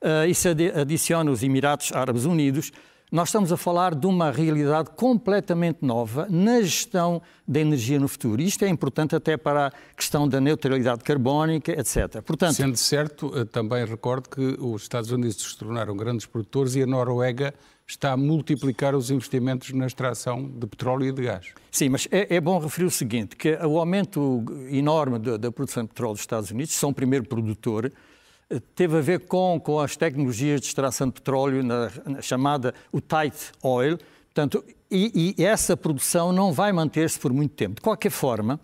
uh, 0.00 0.26
e 0.26 0.34
se 0.34 0.48
adiciona 0.48 1.30
os 1.30 1.42
Emirados 1.42 1.92
Árabes 1.92 2.24
Unidos, 2.24 2.72
nós 3.12 3.28
estamos 3.28 3.52
a 3.52 3.56
falar 3.56 3.94
de 3.94 4.06
uma 4.06 4.32
realidade 4.32 4.90
completamente 4.96 5.78
nova 5.82 6.26
na 6.28 6.60
gestão 6.60 7.22
da 7.46 7.60
energia 7.60 8.00
no 8.00 8.08
futuro. 8.08 8.42
Isto 8.42 8.64
é 8.64 8.68
importante 8.68 9.14
até 9.14 9.36
para 9.36 9.68
a 9.68 9.72
questão 9.94 10.28
da 10.28 10.40
neutralidade 10.40 11.04
carbónica, 11.04 11.70
etc. 11.70 12.20
Portanto, 12.22 12.54
Sendo 12.54 12.76
certo, 12.76 13.30
eh, 13.38 13.44
também 13.44 13.84
recordo 13.84 14.28
que 14.28 14.56
os 14.58 14.82
Estados 14.82 15.12
Unidos 15.12 15.36
se 15.36 15.56
tornaram 15.56 15.96
grandes 15.96 16.26
produtores 16.26 16.74
e 16.74 16.82
a 16.82 16.86
Noruega 16.86 17.54
está 17.86 18.12
a 18.12 18.16
multiplicar 18.16 18.94
os 18.94 19.10
investimentos 19.10 19.72
na 19.72 19.86
extração 19.86 20.48
de 20.48 20.66
petróleo 20.66 21.06
e 21.06 21.12
de 21.12 21.22
gás. 21.22 21.46
Sim, 21.70 21.90
mas 21.90 22.08
é, 22.10 22.36
é 22.36 22.40
bom 22.40 22.58
referir 22.58 22.86
o 22.86 22.90
seguinte, 22.90 23.36
que 23.36 23.54
o 23.64 23.78
aumento 23.78 24.44
enorme 24.70 25.18
da, 25.18 25.36
da 25.36 25.52
produção 25.52 25.84
de 25.84 25.90
petróleo 25.90 26.14
dos 26.14 26.22
Estados 26.22 26.50
Unidos, 26.50 26.74
são 26.74 26.90
o 26.90 26.94
primeiro 26.94 27.24
produtor, 27.26 27.92
teve 28.74 28.96
a 28.96 29.00
ver 29.00 29.20
com, 29.20 29.60
com 29.60 29.80
as 29.80 29.96
tecnologias 29.96 30.60
de 30.60 30.66
extração 30.66 31.08
de 31.08 31.14
petróleo, 31.14 31.62
na, 31.62 31.90
na 32.04 32.22
chamada 32.22 32.74
o 32.92 33.00
tight 33.00 33.36
oil. 33.62 33.98
Portanto, 34.26 34.64
e, 34.90 35.34
e 35.38 35.44
essa 35.44 35.76
produção 35.76 36.32
não 36.32 36.52
vai 36.52 36.72
manter-se 36.72 37.18
por 37.18 37.32
muito 37.32 37.54
tempo. 37.54 37.76
De 37.76 37.80
qualquer 37.80 38.10
forma, 38.10 38.60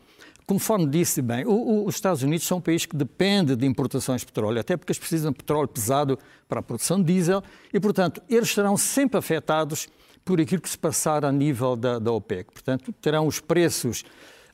conforme 0.46 0.86
disse 0.86 1.22
bem, 1.22 1.44
o, 1.44 1.52
o, 1.52 1.86
os 1.86 1.94
Estados 1.94 2.22
Unidos 2.22 2.46
são 2.46 2.58
um 2.58 2.60
país 2.60 2.84
que 2.86 2.96
depende 2.96 3.56
de 3.56 3.66
importações 3.66 4.20
de 4.20 4.26
petróleo, 4.26 4.60
até 4.60 4.76
porque 4.76 4.92
eles 4.92 4.98
precisam 4.98 5.30
de 5.30 5.38
petróleo 5.38 5.68
pesado 5.68 6.18
para 6.48 6.60
a 6.60 6.62
produção 6.62 6.98
de 7.02 7.12
diesel 7.12 7.42
e, 7.72 7.80
portanto, 7.80 8.22
eles 8.28 8.52
serão 8.52 8.76
sempre 8.76 9.18
afetados 9.18 9.88
por 10.24 10.40
aquilo 10.40 10.60
que 10.60 10.70
se 10.70 10.78
passar 10.78 11.24
a 11.24 11.32
nível 11.32 11.76
da, 11.76 11.98
da 11.98 12.12
OPEC. 12.12 12.52
Portanto, 12.52 12.92
terão 13.00 13.26
os 13.26 13.40
preços 13.40 14.04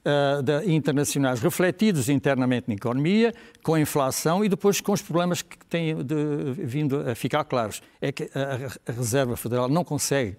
uh, 0.05 0.43
da, 0.43 0.65
internacionais 0.65 1.41
refletidos 1.41 2.09
internamente 2.09 2.69
na 2.69 2.75
economia, 2.75 3.35
com 3.63 3.75
a 3.75 3.81
inflação 3.81 4.45
e 4.45 4.49
depois 4.49 4.81
com 4.81 4.93
os 4.93 5.03
problemas 5.03 5.43
que 5.43 5.59
têm 5.67 5.97
de, 6.03 6.15
vindo 6.57 7.09
a 7.09 7.15
ficar 7.15 7.45
claros. 7.45 7.83
É 8.01 8.13
que 8.13 8.31
a, 8.35 8.91
a 8.91 8.93
Reserva 8.93 9.37
Federal 9.37 9.69
não 9.69 9.85
consegue 9.85 10.37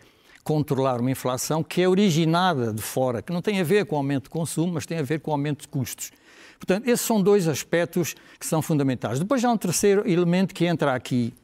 controlar 0.50 1.00
uma 1.00 1.12
inflação 1.12 1.64
que 1.64 1.80
é 1.80 1.88
originada 1.88 2.74
de 2.74 2.82
fora, 2.82 3.22
que 3.22 3.32
não 3.32 3.40
tem 3.40 3.60
a 3.60 3.64
ver 3.64 3.86
com 3.86 3.96
o 3.96 4.00
aumento 4.00 4.24
de 4.24 4.30
consumo, 4.32 4.74
mas 4.74 4.84
tem 4.84 4.98
a 4.98 5.04
ver 5.04 5.20
com 5.20 5.30
o 5.30 5.34
aumento 5.36 5.62
de 5.62 5.68
custos. 5.68 6.12
Portanto, 6.58 6.88
esses 6.88 7.06
são 7.06 7.22
dois 7.22 7.48
aspectos 7.48 8.16
que 8.40 8.48
são 8.48 8.60
fundamentais. 8.60 9.20
Depois 9.20 9.46
há 9.46 9.52
um 9.52 9.58
terceiro 9.58 10.10
elemento 10.10 10.56
que 10.56 10.66
entra 10.66 10.96
aqui, 10.96 11.36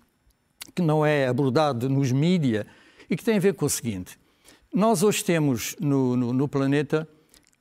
que 0.74 0.82
não 0.82 1.06
é 1.06 1.28
abordado 1.28 1.88
nos 1.88 2.12
mídias 2.12 2.66
e 3.08 3.16
que 3.16 3.24
tem 3.24 3.38
a 3.38 3.40
ver 3.40 3.54
com 3.54 3.68
o 3.68 3.70
seguinte. 3.70 4.18
Nós 4.74 5.04
hoje 5.04 5.24
temos 5.24 5.76
no, 5.80 6.18
no, 6.18 6.34
no 6.34 6.48
planeta 6.48 7.08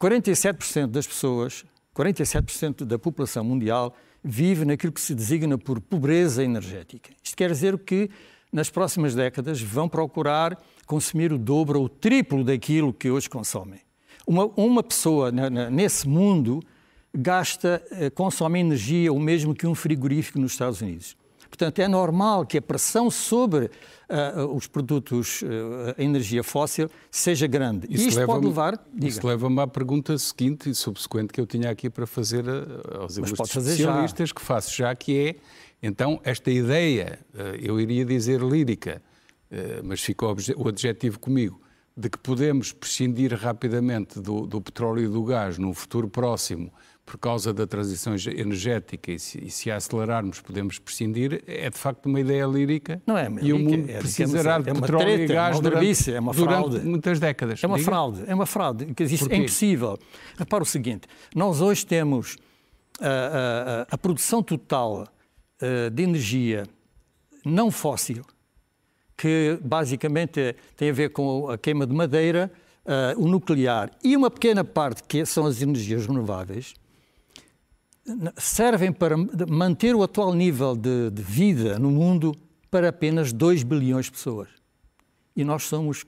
47% 0.01 0.87
das 0.87 1.07
pessoas, 1.07 1.63
47% 1.95 2.87
da 2.87 2.99
população 2.99 3.45
mundial 3.45 3.95
vive 4.25 4.65
naquilo 4.65 4.93
que 4.95 5.01
se 5.03 5.15
designa 5.15 5.59
por 5.59 5.79
pobreza 5.79 6.43
energética. 6.43 7.11
Isto 7.23 7.37
quer 7.37 7.51
dizer 7.51 7.79
que 7.81 8.09
nas 8.55 8.71
próximas 8.71 9.17
décadas 9.17 9.61
vão 9.61 9.89
procurar 9.89 10.57
consumir 10.87 11.33
o 11.33 11.39
dobro 11.39 11.81
ou 11.81 11.87
o 11.87 11.89
triplo 11.89 12.45
daquilo 12.45 12.93
que 12.93 13.11
hoje 13.11 13.29
consomem. 13.29 13.81
Uma, 14.25 14.47
uma 14.57 14.81
pessoa 14.81 15.33
nesse 15.33 16.09
mundo 16.09 16.63
gasta, 17.13 17.83
eh, 17.91 18.11
consome 18.11 18.61
energia 18.61 19.13
o 19.13 19.19
mesmo 19.19 19.57
que 19.57 19.67
um 19.67 19.75
frigorífico 19.75 20.39
nos 20.39 20.53
Estados 20.53 20.81
Unidos. 20.81 21.17
Portanto, 21.49 21.81
é 21.81 21.89
normal 21.89 22.47
que 22.47 22.59
a 22.59 22.63
pressão 22.63 23.11
sobre 23.11 23.67
uh, 23.67 24.45
os 24.57 24.67
produtos, 24.67 25.43
uh, 25.43 25.95
a 25.97 26.03
energia 26.03 26.43
fóssil, 26.43 26.91
seja 27.11 27.47
grande. 27.47 27.87
Isso 27.89 28.09
Isto 28.09 28.27
pode 28.27 28.47
levar. 28.47 28.85
Isso 29.01 29.25
leva-me 29.25 29.61
à 29.61 29.67
pergunta 29.67 30.19
seguinte 30.19 30.71
e 30.71 30.75
subsequente 30.75 31.33
que 31.33 31.41
eu 31.41 31.47
tinha 31.47 31.71
aqui 31.71 31.89
para 31.89 32.07
fazer 32.07 32.45
aos 32.99 33.17
especialistas, 33.19 34.33
que 34.33 34.41
faço 34.41 34.75
já, 34.75 34.93
que 34.97 35.17
é, 35.17 35.37
então, 35.87 36.21
esta 36.25 36.51
ideia, 36.51 37.19
uh, 37.35 37.57
eu 37.61 37.81
iria 37.81 38.05
dizer 38.05 38.41
lírica, 38.41 39.03
mas 39.85 40.01
ficou 40.01 40.35
o 40.57 40.69
adjetivo 40.69 41.21
comigo, 41.21 41.61
de 41.97 42.11
que 42.11 42.19
podemos 42.19 42.73
prescindir 42.73 43.33
rapidamente 43.35 44.19
do, 44.19 44.47
do 44.47 44.61
petróleo 44.61 45.05
e 45.05 45.09
do 45.09 45.23
gás 45.23 45.59
num 45.59 45.73
futuro 45.73 46.09
próximo 46.09 46.73
por 47.07 47.19
causa 47.19 47.53
da 47.53 47.67
transição 47.67 48.15
energética 48.15 49.13
e 49.13 49.19
se, 49.19 49.45
e 49.45 49.51
se 49.51 49.71
a 49.71 49.77
acelerarmos 49.77 50.41
podemos 50.41 50.79
prescindir, 50.79 51.45
é 51.47 51.69
de 51.69 51.77
facto 51.77 52.07
uma 52.07 52.19
ideia 52.19 52.47
lírica. 52.47 53.01
Não 53.07 53.17
é, 53.17 53.31
e 53.43 53.53
o 53.53 53.59
mundo 53.59 53.91
é, 53.91 53.99
precisará 53.99 54.59
de 54.59 54.71
é 54.71 54.75
petróleo 54.75 55.05
treta, 55.05 55.33
e 55.33 55.37
gás 55.37 55.61
durante, 55.61 56.13
é 56.13 56.19
uma 56.19 56.33
fraude. 56.33 56.71
durante 56.71 56.89
muitas 56.89 57.21
décadas. 57.21 57.63
É 57.63 57.67
uma 57.67 57.77
Diga? 57.77 57.91
fraude, 57.91 58.25
é 58.27 58.35
uma 58.35 58.47
fraude. 58.47 58.87
Isso 59.01 59.31
é 59.31 59.37
impossível. 59.37 59.99
Repara 60.37 60.63
o 60.63 60.67
seguinte, 60.67 61.07
nós 61.35 61.61
hoje 61.61 61.85
temos 61.85 62.39
a, 62.99 63.07
a, 63.07 63.83
a, 63.83 63.87
a 63.91 63.99
produção 63.99 64.43
total 64.43 65.07
de 65.93 66.03
energia 66.03 66.65
não 67.45 67.71
fóssil, 67.71 68.25
que 69.17 69.59
basicamente 69.63 70.57
tem 70.77 70.91
a 70.91 70.93
ver 70.93 71.11
com 71.11 71.49
a 71.49 71.59
queima 71.59 71.87
de 71.87 71.95
madeira, 71.95 72.51
uh, 72.85 73.21
o 73.23 73.29
nuclear 73.29 73.91
e 74.03 74.17
uma 74.17 74.31
pequena 74.31 74.65
parte 74.65 75.03
que 75.05 75.25
são 75.25 75.47
as 75.47 75.61
energias 75.63 76.07
renováveis, 76.07 76.75
servem 78.37 78.93
para 78.93 79.17
manter 79.49 79.95
o 79.95 80.03
atual 80.03 80.35
nível 80.35 80.77
de, 80.77 81.11
de, 81.11 81.23
vida 81.23 81.79
no 81.79 81.91
mundo 81.91 82.37
para 82.71 82.91
apenas 82.91 83.33
2 83.33 83.63
bilhões 83.63 84.07
de 84.07 84.13
pessoas. 84.13 84.49
E 85.35 85.43
nós 85.43 85.63
somos 85.63 86.05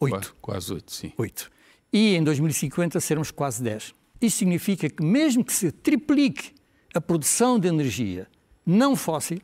8. 0.00 0.36
Quase 0.40 0.72
8, 0.72 0.92
sim. 0.92 1.12
8. 1.16 1.50
E 1.92 2.16
em 2.16 2.24
2050 2.24 2.98
seremos 2.98 3.30
quase 3.30 3.62
10. 3.62 3.94
Isso 4.20 4.38
significa 4.38 4.90
que, 4.90 5.02
mesmo 5.02 5.44
que 5.44 5.52
se 5.52 5.70
triplique 5.70 6.52
a 6.92 7.00
produção 7.00 7.58
de 7.58 7.68
energia 7.68 8.26
não 8.68 8.94
fóssil, 8.94 9.40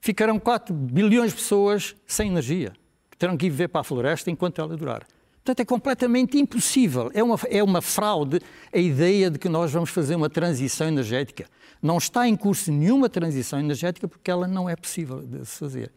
ficarão 0.00 0.38
4 0.38 0.74
bilhões 0.74 1.30
de 1.30 1.36
pessoas 1.36 1.94
sem 2.06 2.28
energia, 2.28 2.72
que 3.08 3.16
terão 3.16 3.36
que 3.36 3.46
ir 3.46 3.50
viver 3.50 3.68
para 3.68 3.82
a 3.82 3.84
floresta 3.84 4.30
enquanto 4.32 4.60
ela 4.60 4.76
durar. 4.76 5.06
Portanto, 5.36 5.60
é 5.60 5.64
completamente 5.64 6.36
impossível. 6.36 7.08
É 7.14 7.22
uma, 7.22 7.38
é 7.48 7.62
uma 7.62 7.80
fraude 7.80 8.40
a 8.72 8.78
ideia 8.78 9.30
de 9.30 9.38
que 9.38 9.48
nós 9.48 9.70
vamos 9.70 9.90
fazer 9.90 10.16
uma 10.16 10.28
transição 10.28 10.88
energética. 10.88 11.46
Não 11.80 11.98
está 11.98 12.26
em 12.26 12.34
curso 12.34 12.72
nenhuma 12.72 13.08
transição 13.08 13.60
energética 13.60 14.08
porque 14.08 14.30
ela 14.30 14.48
não 14.48 14.68
é 14.68 14.74
possível 14.74 15.22
de 15.22 15.46
se 15.46 15.58
fazer. 15.58 15.92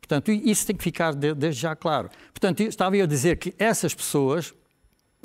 Portanto, 0.00 0.32
isso 0.32 0.66
tem 0.66 0.74
que 0.74 0.82
ficar 0.82 1.14
desde 1.14 1.52
já 1.52 1.76
claro. 1.76 2.08
Portanto, 2.32 2.60
estava 2.62 2.96
eu 2.96 3.04
a 3.04 3.06
dizer 3.06 3.36
que 3.36 3.54
essas 3.58 3.94
pessoas 3.94 4.54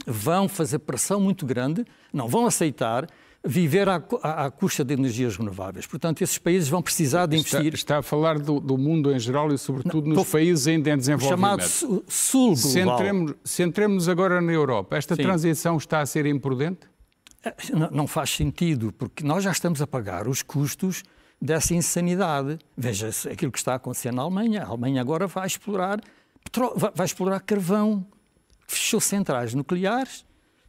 vão 0.06 0.50
fazer 0.50 0.80
pressão 0.80 1.20
muito 1.22 1.46
grande, 1.46 1.86
não 2.12 2.28
vão 2.28 2.46
aceitar 2.46 3.08
viver 3.44 3.90
à, 3.90 4.02
à, 4.22 4.46
à, 4.46 4.52
custa 4.52 4.86
de 4.86 4.94
energias 4.94 5.36
renováveis. 5.36 5.88
Portanto, 5.88 6.22
esses 6.22 6.38
países 6.38 6.70
vão 6.70 6.82
precisar 6.82 7.26
de 7.26 7.38
investir. 7.38 7.74
Está, 7.74 7.76
está 7.76 7.98
a 7.98 8.02
falar 8.04 8.38
do, 8.38 8.60
do, 8.60 8.78
mundo 8.78 9.12
em 9.12 9.20
geral 9.20 9.52
e, 9.52 9.58
sobretudo, 9.58 10.08
Não, 10.08 10.18
nos 10.18 10.30
países 10.30 10.68
ainda 10.68 10.92
em 10.92 10.98
desenvolvimento. 10.98 11.62
Chamado 11.68 12.04
Sul 12.08 12.56
global. 12.56 12.98
Centremos, 12.98 13.34
centremos 13.44 14.10
agora 14.10 14.40
na 14.42 14.52
Europa. 14.52 14.96
Esta 14.96 15.16
Sim. 15.16 15.24
transição 15.24 15.78
está 15.78 16.02
a 16.02 16.06
ser 16.06 16.26
imprudente? 16.26 16.82
É, 17.44 17.56
não, 17.92 18.06
faz 18.06 18.30
sentido, 18.30 18.94
porque 18.94 19.24
nós 19.24 19.44
já 19.44 19.52
estamos 19.52 19.82
a 19.82 19.88
pagar 19.88 20.28
os 20.28 20.44
custos 20.44 21.04
dessa 21.42 21.74
insanidade. 21.74 22.60
Veja 22.78 23.10
aquilo 23.32 23.52
que 23.52 23.58
está 23.58 23.74
a 23.74 23.76
acontecer 23.78 24.14
na 24.14 24.22
Alemanha. 24.22 24.62
A 24.64 24.68
Alemanha 24.68 25.02
agora 25.02 25.26
vai 25.26 25.48
explorar, 25.48 26.00
vai 26.94 27.06
explorar 27.06 27.40
carvão, 27.40 28.06
fechou 28.68 29.02
centrais 29.02 29.56
nucleares 29.56 30.24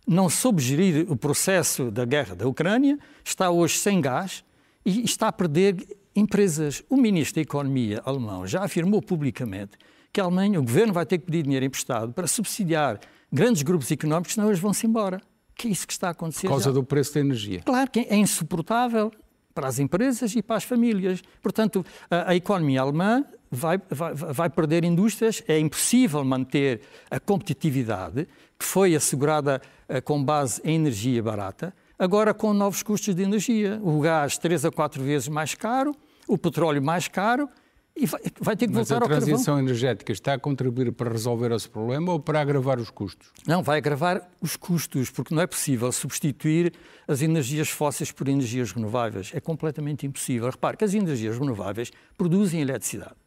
não 0.06 0.28
soube 0.28 0.62
gerir 0.62 1.10
o 1.10 1.16
processo 1.16 1.90
da 1.90 2.04
guerra 2.04 2.34
da 2.34 2.46
Ucrânia, 2.46 2.98
está 3.24 3.50
hoje 3.50 3.78
sem 3.78 4.00
gás 4.00 4.44
e 4.84 5.04
está 5.04 5.28
a 5.28 5.32
perder 5.32 5.76
empresas. 6.14 6.82
O 6.88 6.96
ministro 6.96 7.36
da 7.36 7.42
Economia 7.42 8.02
alemão 8.04 8.46
já 8.46 8.64
afirmou 8.64 9.00
publicamente 9.00 9.78
que 10.12 10.20
a 10.20 10.24
Alemanha, 10.24 10.60
o 10.60 10.62
governo 10.62 10.92
vai 10.92 11.06
ter 11.06 11.18
que 11.18 11.24
pedir 11.24 11.42
dinheiro 11.42 11.64
emprestado 11.64 12.12
para 12.12 12.26
subsidiar 12.26 13.00
grandes 13.32 13.62
grupos 13.62 13.90
económicos, 13.90 14.34
senão 14.34 14.48
eles 14.48 14.60
vão-se 14.60 14.86
embora. 14.86 15.20
Que 15.54 15.68
é 15.68 15.70
isso 15.70 15.86
que 15.86 15.92
está 15.92 16.08
a 16.08 16.10
acontecer. 16.10 16.42
Por 16.42 16.50
causa 16.50 16.66
já. 16.66 16.70
do 16.72 16.84
preço 16.84 17.14
da 17.14 17.20
energia. 17.20 17.62
Claro 17.64 17.90
que 17.90 18.00
é 18.00 18.16
insuportável 18.16 19.10
para 19.54 19.68
as 19.68 19.78
empresas 19.78 20.34
e 20.34 20.42
para 20.42 20.56
as 20.56 20.64
famílias. 20.64 21.22
Portanto, 21.40 21.84
a, 22.10 22.30
a 22.30 22.36
economia 22.36 22.80
alemã 22.80 23.24
vai, 23.52 23.78
vai, 23.90 24.14
vai 24.14 24.50
perder 24.50 24.82
indústrias, 24.82 25.42
é 25.46 25.58
impossível 25.58 26.24
manter 26.24 26.80
a 27.10 27.20
competitividade 27.20 28.26
que 28.58 28.64
foi 28.64 28.94
assegurada 28.94 29.60
uh, 29.88 30.00
com 30.02 30.24
base 30.24 30.60
em 30.64 30.76
energia 30.76 31.22
barata, 31.22 31.74
agora 31.98 32.32
com 32.32 32.54
novos 32.54 32.82
custos 32.82 33.14
de 33.14 33.22
energia. 33.22 33.78
O 33.82 34.00
gás 34.00 34.38
três 34.38 34.64
a 34.64 34.70
quatro 34.70 35.02
vezes 35.02 35.28
mais 35.28 35.54
caro, 35.54 35.94
o 36.26 36.38
petróleo 36.38 36.82
mais 36.82 37.08
caro 37.08 37.48
e 37.94 38.06
vai, 38.06 38.20
vai 38.40 38.56
ter 38.56 38.66
que 38.66 38.72
Mas 38.72 38.88
voltar 38.88 39.02
ao 39.02 39.08
carvão. 39.08 39.18
a 39.18 39.26
transição 39.26 39.58
energética 39.58 40.12
está 40.12 40.32
a 40.32 40.38
contribuir 40.38 40.90
para 40.92 41.10
resolver 41.10 41.52
esse 41.52 41.68
problema 41.68 42.12
ou 42.12 42.18
para 42.18 42.40
agravar 42.40 42.78
os 42.78 42.88
custos? 42.88 43.28
Não, 43.46 43.62
vai 43.62 43.78
agravar 43.78 44.30
os 44.40 44.56
custos, 44.56 45.10
porque 45.10 45.34
não 45.34 45.42
é 45.42 45.46
possível 45.46 45.92
substituir 45.92 46.72
as 47.06 47.20
energias 47.20 47.68
fósseis 47.68 48.10
por 48.10 48.28
energias 48.28 48.72
renováveis. 48.72 49.30
É 49.34 49.40
completamente 49.40 50.06
impossível. 50.06 50.48
Repare 50.48 50.78
que 50.78 50.84
as 50.84 50.94
energias 50.94 51.38
renováveis 51.38 51.90
produzem 52.16 52.62
eletricidade 52.62 53.21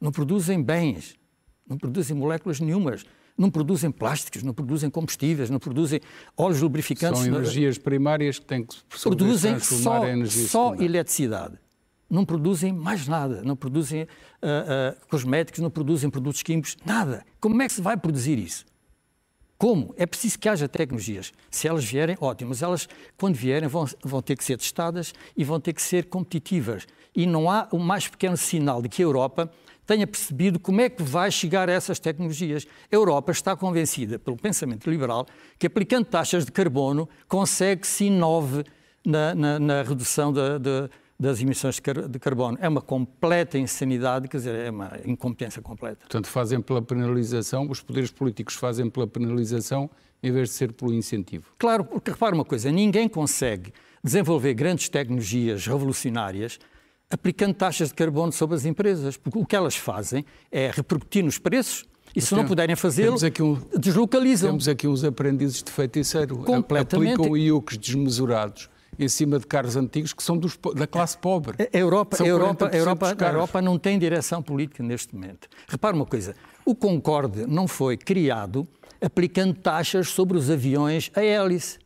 não 0.00 0.10
produzem 0.10 0.62
bens, 0.62 1.14
não 1.68 1.76
produzem 1.76 2.16
moléculas 2.16 2.58
nenhumas, 2.60 3.04
não 3.36 3.50
produzem 3.50 3.90
plásticos, 3.90 4.42
não 4.42 4.52
produzem 4.52 4.90
combustíveis, 4.90 5.48
não 5.50 5.58
produzem 5.58 6.00
óleos 6.36 6.60
lubrificantes. 6.60 7.22
São 7.22 7.28
energias 7.28 7.78
primárias 7.78 8.38
que 8.38 8.46
têm 8.46 8.64
que 8.64 8.76
produzem 9.02 9.58
só, 9.58 10.02
só 10.28 10.74
eletricidade. 10.74 11.58
não 12.10 12.24
produzem 12.24 12.72
mais 12.72 13.06
nada, 13.06 13.42
não 13.42 13.56
produzem 13.56 14.02
uh, 14.02 14.06
uh, 14.06 15.08
cosméticos, 15.08 15.60
não 15.60 15.70
produzem 15.70 16.10
produtos 16.10 16.42
químicos, 16.42 16.76
nada. 16.84 17.24
Como 17.40 17.62
é 17.62 17.66
que 17.66 17.72
se 17.72 17.80
vai 17.80 17.96
produzir 17.96 18.38
isso? 18.38 18.66
Como? 19.56 19.94
É 19.98 20.06
preciso 20.06 20.38
que 20.38 20.48
haja 20.48 20.66
tecnologias. 20.66 21.32
Se 21.50 21.68
elas 21.68 21.84
vierem, 21.84 22.16
ótimo, 22.18 22.48
mas 22.48 22.62
elas, 22.62 22.88
quando 23.18 23.34
vierem, 23.34 23.68
vão, 23.68 23.86
vão 24.02 24.22
ter 24.22 24.34
que 24.34 24.42
ser 24.42 24.56
testadas 24.56 25.12
e 25.36 25.44
vão 25.44 25.60
ter 25.60 25.74
que 25.74 25.82
ser 25.82 26.06
competitivas. 26.06 26.86
E 27.14 27.26
não 27.26 27.50
há 27.50 27.68
o 27.70 27.78
mais 27.78 28.08
pequeno 28.08 28.38
sinal 28.38 28.80
de 28.80 28.88
que 28.88 29.02
a 29.02 29.04
Europa 29.04 29.50
tenha 29.90 30.06
percebido 30.06 30.60
como 30.60 30.80
é 30.80 30.88
que 30.88 31.02
vai 31.02 31.32
chegar 31.32 31.68
a 31.68 31.72
essas 31.72 31.98
tecnologias. 31.98 32.64
A 32.92 32.94
Europa 32.94 33.32
está 33.32 33.56
convencida, 33.56 34.20
pelo 34.20 34.36
pensamento 34.36 34.88
liberal, 34.88 35.26
que 35.58 35.66
aplicando 35.66 36.04
taxas 36.04 36.44
de 36.44 36.52
carbono 36.52 37.08
consegue 37.26 37.84
se 37.84 38.04
inove 38.04 38.62
na, 39.04 39.34
na, 39.34 39.58
na 39.58 39.82
redução 39.82 40.32
das 41.18 41.40
emissões 41.40 41.80
de 42.08 42.18
carbono. 42.20 42.56
É 42.60 42.68
uma 42.68 42.80
completa 42.80 43.58
insanidade, 43.58 44.28
quer 44.28 44.36
dizer, 44.36 44.54
é 44.66 44.70
uma 44.70 44.92
incompetência 45.04 45.60
completa. 45.60 46.02
Portanto, 46.02 46.28
fazem 46.28 46.60
pela 46.60 46.80
penalização, 46.80 47.68
os 47.68 47.82
poderes 47.82 48.12
políticos 48.12 48.54
fazem 48.54 48.88
pela 48.88 49.08
penalização 49.08 49.90
em 50.22 50.30
vez 50.30 50.50
de 50.50 50.54
ser 50.54 50.72
pelo 50.72 50.94
incentivo. 50.94 51.46
Claro, 51.58 51.84
porque 51.84 52.12
repara 52.12 52.32
uma 52.32 52.44
coisa, 52.44 52.70
ninguém 52.70 53.08
consegue 53.08 53.72
desenvolver 54.04 54.54
grandes 54.54 54.88
tecnologias 54.88 55.66
revolucionárias 55.66 56.60
aplicando 57.10 57.54
taxas 57.54 57.88
de 57.88 57.94
carbono 57.94 58.32
sobre 58.32 58.56
as 58.56 58.64
empresas, 58.64 59.16
porque 59.16 59.38
o 59.38 59.44
que 59.44 59.56
elas 59.56 59.76
fazem 59.76 60.24
é 60.50 60.70
repercutir 60.72 61.24
nos 61.24 61.38
preços 61.38 61.84
e 62.14 62.20
se 62.20 62.34
não 62.34 62.44
puderem 62.44 62.74
fazê-lo, 62.74 63.16
um, 63.40 63.78
deslocalizam. 63.78 64.50
Temos 64.50 64.68
aqui 64.68 64.86
uns 64.86 65.04
aprendizes 65.04 65.62
de 65.62 65.70
feiticeiro. 65.70 66.38
Completamente. 66.38 67.14
Aplicam 67.14 67.36
IUCs 67.36 67.76
desmesurados 67.78 68.68
em 68.98 69.08
cima 69.08 69.38
de 69.38 69.46
carros 69.46 69.76
antigos 69.76 70.12
que 70.12 70.22
são 70.22 70.36
dos, 70.36 70.58
da 70.74 70.86
classe 70.86 71.16
pobre. 71.16 71.56
A 71.72 71.76
Europa, 71.76 72.22
a 72.22 72.26
Europa, 72.26 72.70
a 72.70 72.76
Europa, 72.76 73.16
a 73.18 73.28
Europa 73.28 73.62
não 73.62 73.78
tem 73.78 73.98
direção 73.98 74.42
política 74.42 74.82
neste 74.82 75.14
momento. 75.14 75.48
Repare 75.68 75.96
uma 75.96 76.04
coisa, 76.04 76.34
o 76.64 76.74
Concorde 76.74 77.46
não 77.46 77.66
foi 77.66 77.96
criado 77.96 78.66
aplicando 79.00 79.54
taxas 79.54 80.08
sobre 80.08 80.36
os 80.36 80.50
aviões 80.50 81.10
a 81.14 81.24
hélice. 81.24 81.78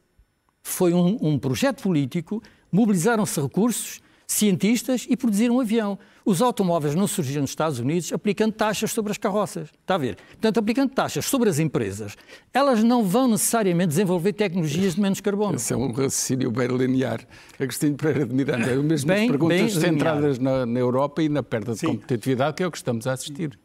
Foi 0.62 0.93
um, 0.93 1.19
um 1.21 1.38
projeto 1.38 1.83
político, 1.83 2.43
mobilizaram-se 2.73 3.40
recursos 3.40 4.00
cientistas 4.26 5.07
e 5.09 5.16
produzir 5.16 5.50
um 5.50 5.61
avião. 5.61 5.99
Os 6.25 6.40
automóveis 6.40 6.95
não 6.95 7.07
surgiram 7.07 7.43
nos 7.43 7.50
Estados 7.50 7.78
Unidos 7.78 8.12
aplicando 8.12 8.52
taxas 8.52 8.90
sobre 8.93 9.12
as 9.12 9.19
carroças. 9.19 9.69
Está 9.81 9.97
a 9.97 9.99
ver? 9.99 10.16
Portanto, 10.16 10.59
aplicando 10.59 10.90
taxas 10.90 11.26
sobre 11.26 11.50
as 11.50 11.59
empresas, 11.59 12.16
elas 12.52 12.83
não 12.83 13.04
vão 13.04 13.28
necessariamente 13.28 13.88
desenvolver 13.88 14.33
tecnologias 14.33 14.95
de 14.95 15.00
menos 15.00 15.21
carbono. 15.21 15.57
Esse 15.57 15.75
é 15.75 15.76
um 15.76 15.88
raciocínio 15.88 16.50
bem 16.50 16.69
linear. 16.69 17.21
Agostinho 17.61 17.95
Pereira 17.95 18.26
de 18.26 18.35
Miranda, 18.35 18.71
é 18.71 18.76
mesmo 18.76 19.09
bem, 19.09 19.28
perguntas 19.28 19.59
bem 19.59 19.69
centradas 19.69 20.38
na, 20.38 20.64
na, 20.64 20.81
Europa 20.81 21.23
e 21.23 21.28
na 21.28 21.43
perda 21.43 21.73
de 21.73 21.81
Sim. 21.81 21.87
competitividade, 21.88 22.57
que 22.57 22.62
é 22.62 22.66
o 22.66 22.71
que 22.71 22.78
estamos 22.78 23.07
a 23.07 23.12
assistir. 23.12 23.59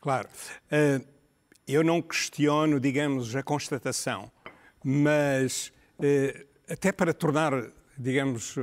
Claro. 0.00 0.28
Uh, 0.70 1.04
eu 1.66 1.82
não 1.82 2.00
questiono, 2.00 2.78
digamos, 2.78 3.34
a 3.34 3.42
constatação, 3.42 4.30
mas 4.84 5.72
uh, 5.98 6.44
até 6.68 6.92
para 6.92 7.12
tornar, 7.12 7.52
digamos, 7.98 8.56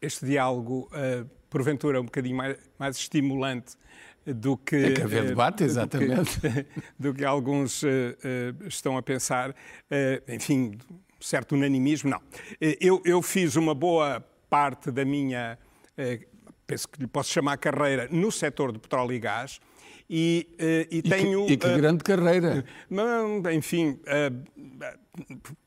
este 0.00 0.26
diálogo, 0.26 0.88
uh, 0.92 1.28
porventura, 1.48 2.00
um 2.00 2.04
bocadinho 2.04 2.36
mais, 2.36 2.56
mais 2.78 2.96
estimulante 2.96 3.74
do 4.24 4.56
que. 4.56 4.80
Tem 4.80 4.94
que 4.94 5.02
haver 5.02 5.24
uh, 5.24 5.26
debate, 5.26 5.64
exatamente. 5.64 6.40
Do 6.40 6.50
que, 6.50 6.66
do 6.98 7.14
que 7.14 7.24
alguns 7.24 7.82
uh, 7.82 7.86
estão 8.66 8.96
a 8.96 9.02
pensar. 9.02 9.54
enfim, 10.28 10.78
certo 11.20 11.54
unanimismo, 11.54 12.10
não. 12.10 12.20
Eu, 12.80 13.02
eu 13.04 13.22
fiz 13.22 13.56
uma 13.56 13.74
boa 13.74 14.24
parte 14.50 14.90
da 14.90 15.04
minha, 15.04 15.58
penso 16.66 16.88
que 16.88 17.00
lhe 17.00 17.06
posso 17.06 17.32
chamar 17.32 17.56
carreira, 17.56 18.08
no 18.10 18.30
setor 18.30 18.72
de 18.72 18.78
petróleo 18.78 19.12
e 19.12 19.18
gás. 19.18 19.60
E, 20.08 20.46
e, 20.88 20.98
e 20.98 21.02
tenho. 21.02 21.46
Que, 21.46 21.54
e 21.54 21.56
que 21.56 21.76
grande 21.76 22.04
carreira! 22.04 22.64
Enfim, 23.52 23.98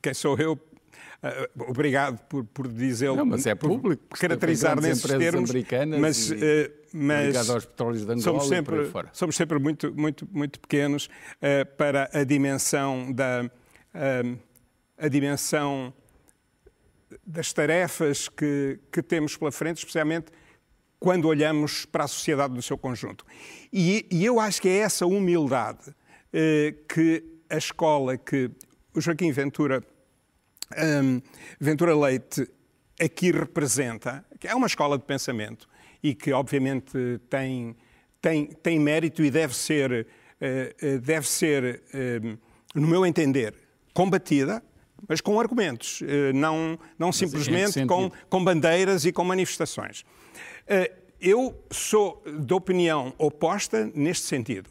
quem 0.01 0.13
sou 0.13 0.37
eu 0.37 0.57
Uh, 1.21 1.69
obrigado 1.69 2.17
por, 2.27 2.45
por 2.45 2.67
dizê-lo. 2.67 3.17
Não, 3.17 3.25
mas 3.25 3.45
é 3.45 3.53
público. 3.53 4.17
Caracterizar 4.17 4.79
nesses 4.79 5.03
termos. 5.03 5.49
Americanas 5.49 5.99
mas, 5.99 6.31
e, 6.31 6.33
uh, 6.33 6.71
mas 6.93 7.27
ligado 7.27 7.51
aos 7.51 7.65
petróleos 7.65 8.05
de 8.05 8.11
Angola 8.11 8.21
somos 8.21 8.47
sempre, 8.47 8.91
somos 9.11 9.35
sempre 9.35 9.59
muito, 9.59 9.93
muito, 9.93 10.27
muito 10.31 10.59
pequenos 10.61 11.07
uh, 11.07 11.65
para 11.75 12.09
a 12.13 12.23
dimensão 12.23 13.11
da 13.11 13.49
a 14.97 15.07
dimensão 15.07 15.91
das 17.25 17.51
tarefas 17.51 18.29
que, 18.29 18.79
que 18.91 19.01
temos 19.01 19.35
pela 19.35 19.51
frente, 19.51 19.77
especialmente 19.77 20.27
quando 20.99 21.27
olhamos 21.27 21.85
para 21.85 22.03
a 22.03 22.07
sociedade 22.07 22.53
no 22.53 22.61
seu 22.61 22.77
conjunto. 22.77 23.25
E, 23.73 24.05
e 24.11 24.23
eu 24.23 24.39
acho 24.39 24.61
que 24.61 24.69
é 24.69 24.77
essa 24.77 25.07
humildade 25.07 25.95
que 26.87 27.23
a 27.49 27.57
escola 27.57 28.15
que 28.15 28.51
o 28.93 29.01
Joaquim 29.01 29.31
Ventura 29.31 29.83
um, 30.77 31.21
Ventura 31.59 31.95
Leite 31.95 32.47
aqui 32.99 33.31
representa, 33.31 34.23
que 34.39 34.47
é 34.47 34.53
uma 34.53 34.67
escola 34.67 34.97
de 34.97 35.03
pensamento 35.03 35.67
e 36.03 36.13
que 36.13 36.31
obviamente 36.31 37.19
tem, 37.29 37.75
tem, 38.21 38.45
tem 38.47 38.79
mérito 38.79 39.23
e 39.23 39.31
deve 39.31 39.55
ser, 39.55 40.05
uh, 40.41 40.99
deve 40.99 41.27
ser 41.27 41.81
uh, 41.93 42.37
no 42.75 42.87
meu 42.87 43.05
entender, 43.05 43.53
combatida, 43.93 44.63
mas 45.07 45.21
com 45.21 45.39
argumentos, 45.39 46.01
não, 46.35 46.77
não 46.97 47.09
simplesmente 47.09 47.85
com, 47.85 48.11
com 48.29 48.43
bandeiras 48.43 49.05
e 49.05 49.13
com 49.13 49.23
manifestações. 49.23 50.03
eu 51.21 51.57
sou 51.71 52.21
da 52.25 52.57
opinião 52.57 53.13
oposta 53.17 53.89
neste 53.95 54.25
sentido. 54.25 54.69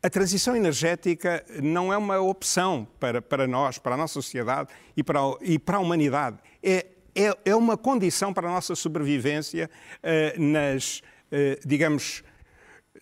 A 0.00 0.08
transição 0.08 0.54
energética 0.54 1.44
não 1.60 1.92
é 1.92 1.96
uma 1.96 2.20
opção 2.20 2.86
para, 3.00 3.20
para 3.20 3.48
nós, 3.48 3.78
para 3.78 3.94
a 3.94 3.98
nossa 3.98 4.14
sociedade 4.14 4.68
e 4.96 5.02
para, 5.02 5.18
e 5.40 5.58
para 5.58 5.78
a 5.78 5.80
humanidade. 5.80 6.38
É, 6.62 6.86
é, 7.16 7.36
é 7.44 7.56
uma 7.56 7.76
condição 7.76 8.32
para 8.32 8.48
a 8.48 8.52
nossa 8.52 8.76
sobrevivência 8.76 9.68
uh, 9.98 10.40
nas, 10.40 11.00
uh, 11.32 11.66
digamos, 11.66 12.22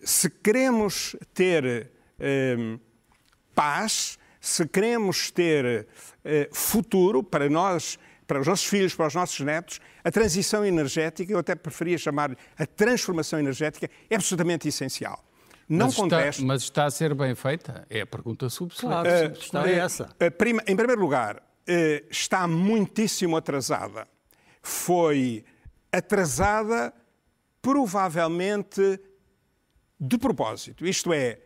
se 0.01 0.27
queremos 0.27 1.15
ter 1.35 1.91
uh, 2.19 2.79
paz, 3.53 4.17
se 4.41 4.67
queremos 4.67 5.29
ter 5.29 5.87
futuro 6.51 7.21
para 7.21 7.49
nós, 7.49 7.99
para 8.25 8.39
os 8.39 8.47
nossos 8.47 8.65
filhos, 8.65 8.95
para 8.95 9.07
os 9.07 9.15
nossos 9.15 9.39
netos, 9.39 9.81
a 10.03 10.11
transição 10.11 10.65
energética, 10.65 11.33
eu 11.33 11.39
até 11.39 11.53
preferia 11.55 11.97
chamar 11.97 12.37
a 12.57 12.65
transformação 12.65 13.39
energética, 13.39 13.89
é 14.09 14.15
absolutamente 14.15 14.67
essencial. 14.67 15.26
Não 15.67 15.87
mas 15.87 15.95
contesto. 15.95 16.39
Está, 16.39 16.45
mas 16.45 16.63
está 16.63 16.85
a 16.85 16.91
ser 16.91 17.13
bem 17.13 17.35
feita? 17.35 17.85
É 17.89 18.01
a 18.01 18.05
pergunta 18.05 18.49
subsequente. 18.49 18.89
Claro, 18.89 19.09
uh, 19.09 19.37
está 19.37 19.69
é 19.69 19.73
essa. 19.73 20.05
Uh, 20.05 20.31
prima, 20.31 20.63
em 20.65 20.75
primeiro 20.75 21.01
lugar, 21.01 21.37
uh, 21.37 22.07
está 22.09 22.47
muitíssimo 22.47 23.35
atrasada. 23.35 24.07
Foi 24.61 25.43
atrasada 25.91 26.93
provavelmente 27.61 28.99
de 29.99 30.17
propósito. 30.17 30.85
Isto 30.85 31.11
é, 31.11 31.39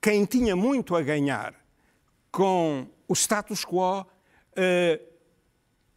quem 0.00 0.24
tinha 0.24 0.56
muito 0.56 0.96
a 0.96 1.02
ganhar 1.02 1.54
com 2.30 2.86
o 3.06 3.14
status 3.14 3.64
quo 3.64 4.06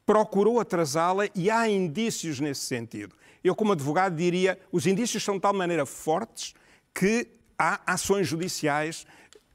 procurou 0.05 0.59
atrasá-la 0.59 1.27
e 1.35 1.49
há 1.49 1.69
indícios 1.69 2.39
nesse 2.39 2.61
sentido. 2.61 3.15
Eu, 3.43 3.55
como 3.55 3.71
advogado, 3.71 4.15
diria 4.15 4.59
os 4.71 4.85
indícios 4.85 5.23
são 5.23 5.35
de 5.35 5.41
tal 5.41 5.53
maneira 5.53 5.85
fortes 5.85 6.53
que 6.93 7.38
há 7.59 7.81
ações 7.85 8.27
judiciais 8.27 9.05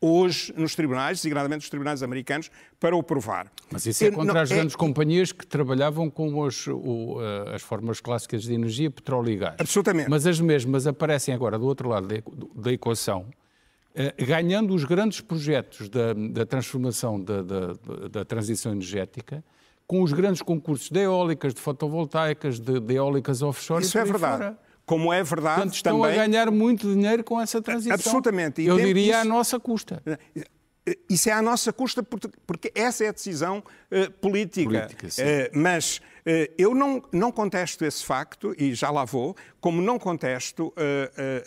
hoje 0.05 0.53
nos 0.55 0.75
tribunais, 0.75 1.19
designadamente 1.19 1.63
nos 1.63 1.71
tribunais 1.71 2.03
americanos, 2.03 2.51
para 2.79 2.95
o 2.95 3.03
provar. 3.03 3.51
Mas 3.73 3.87
isso 3.87 4.05
é 4.05 4.11
contra 4.11 4.35
não, 4.35 4.41
as 4.43 4.51
é... 4.51 4.57
grandes 4.57 4.77
companhias 4.77 5.33
que 5.33 5.47
trabalhavam 5.47 6.11
com 6.11 6.39
os, 6.39 6.67
o, 6.67 7.17
eh, 7.23 7.55
as 7.55 7.63
formas 7.63 8.01
clássicas 8.01 8.43
de 8.43 8.53
energia, 8.53 8.91
petróleo 8.91 9.31
e 9.31 9.37
gás. 9.37 9.57
Absolutamente. 9.59 10.11
Mas 10.11 10.27
as 10.27 10.39
mesmas 10.39 10.87
aparecem 10.87 11.35
agora 11.35 11.59
do 11.59 11.65
outro 11.65 11.89
lado 11.89 12.07
da 12.55 12.71
equação, 12.71 13.27
eh, 13.95 14.13
ganhando 14.19 14.75
os 14.75 14.85
grandes 14.85 15.23
projetos 15.23 15.89
da, 15.89 16.13
da 16.13 16.45
transformação 16.45 17.19
da, 17.19 17.43
da, 17.43 17.73
da, 18.11 18.25
transição 18.27 18.73
energética, 18.73 19.43
com 19.87 20.03
os 20.03 20.13
grandes 20.13 20.43
concursos 20.43 20.91
de 20.91 21.01
eólicas, 21.01 21.55
de 21.55 21.61
fotovoltaicas, 21.63 22.61
de, 22.61 22.79
de 22.79 22.95
eólicas 22.95 23.41
offshore. 23.41 23.83
Isso 23.83 23.99
é 23.99 24.05
verdade. 24.05 24.43
Fora. 24.43 24.59
Como 24.87 25.13
é 25.13 25.23
verdade 25.23 25.57
Portanto, 25.57 25.75
estão 25.75 26.01
também... 26.01 26.21
a 26.21 26.27
ganhar 26.27 26.51
muito 26.51 26.93
dinheiro 26.93 27.25
com 27.25 27.41
essa 27.41 27.61
transição. 27.63 27.95
Absolutamente. 27.95 28.61
E 28.61 28.67
Eu 28.67 28.77
diria 28.77 29.13
isso... 29.13 29.21
à 29.21 29.25
nossa 29.25 29.59
custa. 29.59 30.03
Isso 31.09 31.31
é 31.31 31.33
à 31.33 31.41
nossa 31.41 31.73
custa 31.73 32.03
porque 32.03 32.71
essa 32.75 33.05
é 33.05 33.09
a 33.09 33.13
decisão 33.13 33.59
uh, 33.91 34.11
política. 34.13 34.89
política 34.89 35.07
uh, 35.07 35.59
mas 35.59 35.97
uh, 35.97 36.53
eu 36.59 36.75
não, 36.75 37.03
não 37.11 37.33
contesto 37.33 37.85
esse 37.87 38.05
facto, 38.05 38.55
e 38.59 38.75
já 38.75 38.91
lá 38.91 39.05
vou, 39.05 39.35
como 39.61 39.81
não 39.81 39.99
contesto 39.99 40.75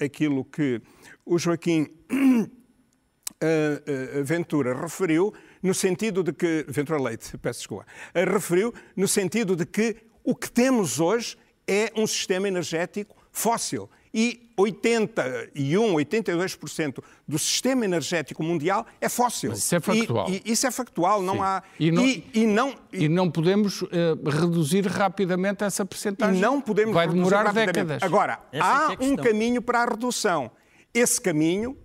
aquilo 0.04 0.44
que 0.44 0.82
o 1.26 1.38
Joaquim 1.38 1.88
Ventura 4.24 4.74
referiu, 4.74 5.32
no 5.62 5.74
sentido 5.74 6.24
de 6.24 6.34
que. 6.34 6.66
Ventura 6.68 7.00
Leite, 7.00 7.38
peço 7.38 7.60
desculpa. 7.60 7.86
referiu 8.16 8.74
no 8.96 9.08
sentido 9.08 9.56
de 9.56 9.66
que 9.66 9.98
o 10.24 10.34
que 10.34 10.50
temos 10.50 11.00
hoje 11.00 11.38
é 11.68 11.92
um 11.96 12.08
sistema 12.08 12.48
energético 12.48 13.17
fóssil. 13.38 13.90
E 14.14 14.52
81, 14.58 15.94
82% 15.94 17.04
do 17.28 17.38
sistema 17.38 17.86
energético 17.86 18.42
mundial 18.42 18.86
é 19.00 19.08
fóssil. 19.08 19.52
Mas 19.52 19.60
isso 19.60 19.76
é 19.76 19.80
factual. 19.80 20.30
E, 20.30 20.42
e 20.44 20.52
isso 20.52 20.66
é 20.66 20.72
factual, 20.72 21.22
não 21.22 21.36
Sim. 21.36 21.42
há. 21.42 21.64
E 21.80 21.92
não, 21.92 22.06
e, 22.06 22.30
e 22.34 22.48
não, 22.48 22.76
e 22.92 23.08
não 23.08 23.30
podemos 23.30 23.84
uh, 23.84 23.88
reduzir 24.26 24.88
rapidamente 24.88 25.64
essa 25.64 25.86
percentagem. 25.86 26.42
Não 26.42 26.60
podemos 26.60 26.96
Vai 26.96 27.08
demorar 27.08 27.54
décadas. 27.54 28.02
Agora, 28.02 28.40
essa 28.52 28.88
há 28.88 28.94
é 28.94 29.06
um 29.06 29.16
caminho 29.16 29.62
para 29.62 29.84
a 29.84 29.86
redução. 29.86 30.50
Esse 30.92 31.22
caminho, 31.22 31.78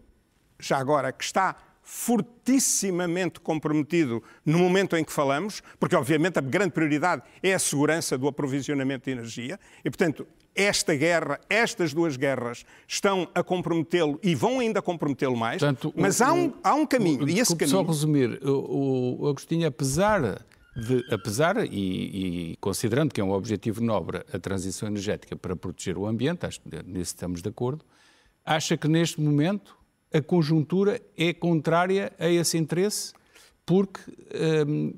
já 0.59 0.79
agora, 0.79 1.13
que 1.13 1.25
está 1.25 1.55
fortissimamente 1.95 3.39
comprometido 3.39 4.23
no 4.47 4.59
momento 4.59 4.97
em 4.97 5.05
que 5.05 5.13
falamos, 5.13 5.63
porque 5.79 5.95
obviamente 5.95 6.39
a 6.39 6.41
grande 6.41 6.73
prioridade 6.73 7.23
é 7.43 7.53
a 7.53 7.59
segurança 7.59 8.17
do 8.17 8.27
aprovisionamento 8.27 9.05
de 9.05 9.11
energia, 9.11 9.61
e 9.85 9.91
portanto 9.91 10.27
esta 10.55 10.95
guerra, 10.95 11.39
estas 11.51 11.93
duas 11.93 12.17
guerras, 12.17 12.65
estão 12.89 13.29
a 13.35 13.43
comprometê-lo 13.43 14.19
e 14.23 14.35
vão 14.35 14.59
ainda 14.59 14.81
comprometê-lo 14.81 15.37
mais, 15.37 15.61
Portanto, 15.61 15.93
mas 15.95 16.21
o, 16.21 16.25
há, 16.25 16.33
um, 16.33 16.53
há 16.65 16.75
um 16.75 16.87
caminho, 16.87 17.25
o, 17.25 17.29
e 17.29 17.39
esse 17.39 17.55
caminho... 17.55 17.77
Só 17.77 17.83
resumir, 17.83 18.41
o, 18.43 19.25
o 19.25 19.29
Agostinho, 19.29 19.69
apesar 19.69 20.43
de, 20.75 21.05
apesar, 21.13 21.63
e, 21.67 22.53
e, 22.53 22.57
considerando 22.57 23.13
que 23.13 23.21
é 23.21 23.25
um 23.25 23.33
objetivo 23.33 23.83
nobre 23.83 24.25
a 24.33 24.39
transição 24.39 24.89
energética 24.89 25.37
para 25.37 25.55
proteger 25.55 25.99
o 25.99 26.07
ambiente, 26.07 26.47
acho 26.47 26.59
que 26.63 26.71
nisso 26.87 27.13
estamos 27.13 27.43
de 27.43 27.51
acordo, 27.51 27.85
acha 28.45 28.79
que 28.79 28.89
neste 28.89 29.21
momento 29.21 29.82
a 30.13 30.21
conjuntura 30.21 31.01
é 31.17 31.33
contrária 31.33 32.13
a 32.19 32.29
esse 32.29 32.59
interesse, 32.59 33.13
porque 33.65 34.01
hum, 34.67 34.93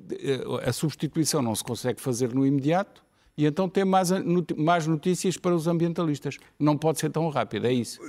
a 0.64 0.72
substituição 0.72 1.42
não 1.42 1.54
se 1.54 1.62
consegue 1.62 2.00
fazer 2.00 2.34
no 2.34 2.46
imediato 2.46 3.04
e 3.36 3.46
então 3.46 3.68
tem 3.68 3.84
mais, 3.84 4.10
mais 4.56 4.86
notícias 4.86 5.36
para 5.36 5.54
os 5.54 5.66
ambientalistas. 5.66 6.38
Não 6.58 6.78
pode 6.78 7.00
ser 7.00 7.10
tão 7.10 7.28
rápido, 7.28 7.66
é 7.66 7.72
isso? 7.72 8.00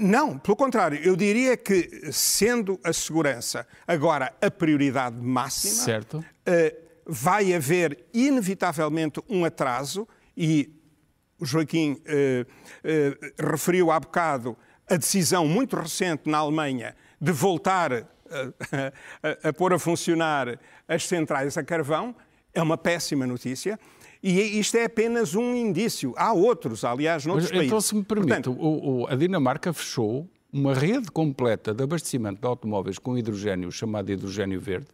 Não, 0.00 0.36
pelo 0.36 0.56
contrário. 0.56 0.98
Eu 0.98 1.14
diria 1.14 1.56
que, 1.56 2.10
sendo 2.10 2.78
a 2.82 2.92
segurança 2.92 3.66
agora 3.86 4.34
a 4.40 4.50
prioridade 4.50 5.16
máxima, 5.16 5.84
certo. 5.84 6.24
Vai 7.06 7.54
haver 7.54 8.04
inevitavelmente 8.12 9.20
um 9.28 9.44
atraso 9.44 10.08
e 10.36 10.72
o 11.38 11.44
Joaquim 11.44 12.00
referiu 13.38 13.90
há 13.92 14.00
bocado 14.00 14.56
a 14.88 14.96
decisão 14.96 15.46
muito 15.46 15.76
recente 15.76 16.28
na 16.28 16.38
Alemanha 16.38 16.94
de 17.20 17.32
voltar 17.32 17.92
a, 17.92 18.04
a, 19.46 19.48
a 19.48 19.52
pôr 19.52 19.72
a 19.72 19.78
funcionar 19.78 20.58
as 20.86 21.06
centrais 21.06 21.56
a 21.56 21.62
carvão. 21.62 22.14
É 22.52 22.62
uma 22.62 22.78
péssima 22.78 23.26
notícia. 23.26 23.78
E 24.22 24.58
isto 24.58 24.76
é 24.76 24.84
apenas 24.84 25.34
um 25.34 25.54
indício. 25.54 26.14
Há 26.16 26.32
outros, 26.32 26.84
aliás, 26.84 27.26
noutros 27.26 27.50
Mas, 27.50 27.58
países. 27.58 27.66
Então, 27.66 27.80
se 27.80 27.94
me 27.94 28.02
permite, 28.02 28.28
Portanto, 28.28 28.52
o, 28.52 29.02
o, 29.02 29.06
a 29.06 29.14
Dinamarca 29.16 29.72
fechou 29.72 30.28
uma 30.50 30.72
rede 30.72 31.10
completa 31.10 31.74
de 31.74 31.82
abastecimento 31.82 32.40
de 32.40 32.46
automóveis 32.46 32.98
com 32.98 33.18
hidrogênio, 33.18 33.70
chamado 33.72 34.10
hidrogênio 34.10 34.60
verde. 34.60 34.86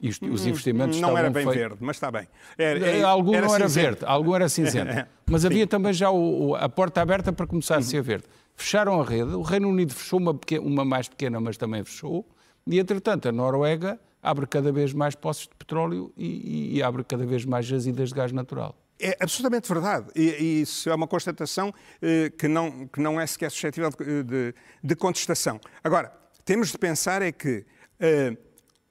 Isto, 0.00 0.26
os 0.26 0.44
hum, 0.44 0.48
investimentos 0.50 1.00
não 1.00 1.16
era 1.16 1.30
bem 1.30 1.44
feitos... 1.44 1.60
verde, 1.60 1.76
mas 1.80 1.96
está 1.96 2.10
bem. 2.10 2.28
Era, 2.58 2.86
era, 2.86 3.08
algum 3.08 3.34
era 3.34 3.46
não 3.46 3.54
era 3.54 3.68
cinzento. 3.68 3.86
verde, 3.86 4.04
algum 4.04 4.34
era 4.34 4.48
cinzento. 4.48 5.06
Mas 5.24 5.44
havia 5.46 5.66
também 5.66 5.92
já 5.92 6.10
o, 6.10 6.54
a 6.56 6.68
porta 6.68 7.00
aberta 7.00 7.32
para 7.32 7.46
começar 7.46 7.78
a 7.78 7.82
ser 7.82 7.98
uhum. 7.98 8.02
verde. 8.02 8.24
Fecharam 8.54 9.00
a 9.00 9.04
rede, 9.04 9.34
o 9.34 9.42
Reino 9.42 9.68
Unido 9.68 9.94
fechou 9.94 10.18
uma, 10.18 10.34
pequena, 10.34 10.64
uma 10.64 10.84
mais 10.84 11.08
pequena, 11.08 11.40
mas 11.40 11.56
também 11.56 11.82
fechou, 11.84 12.26
e 12.66 12.78
entretanto 12.78 13.28
a 13.28 13.32
Noruega 13.32 13.98
abre 14.22 14.46
cada 14.46 14.70
vez 14.70 14.92
mais 14.92 15.14
poços 15.14 15.44
de 15.44 15.54
petróleo 15.56 16.12
e, 16.16 16.76
e 16.76 16.82
abre 16.82 17.02
cada 17.02 17.26
vez 17.26 17.44
mais 17.44 17.66
jazidas 17.66 18.10
de 18.10 18.14
gás 18.14 18.30
natural. 18.30 18.76
É 19.00 19.16
absolutamente 19.20 19.68
verdade. 19.68 20.06
E, 20.14 20.22
e 20.22 20.60
isso 20.62 20.88
é 20.88 20.94
uma 20.94 21.08
constatação 21.08 21.74
eh, 22.00 22.30
que, 22.38 22.46
não, 22.46 22.86
que 22.86 23.00
não 23.00 23.20
é 23.20 23.26
sequer 23.26 23.50
suscetível 23.50 23.90
de, 23.90 24.22
de, 24.22 24.54
de, 24.82 24.94
contestação. 24.94 25.60
Agora, 25.82 26.12
temos 26.44 26.70
de 26.70 26.78
pensar 26.78 27.20
é 27.20 27.32
que 27.32 27.66
eh, 27.98 28.36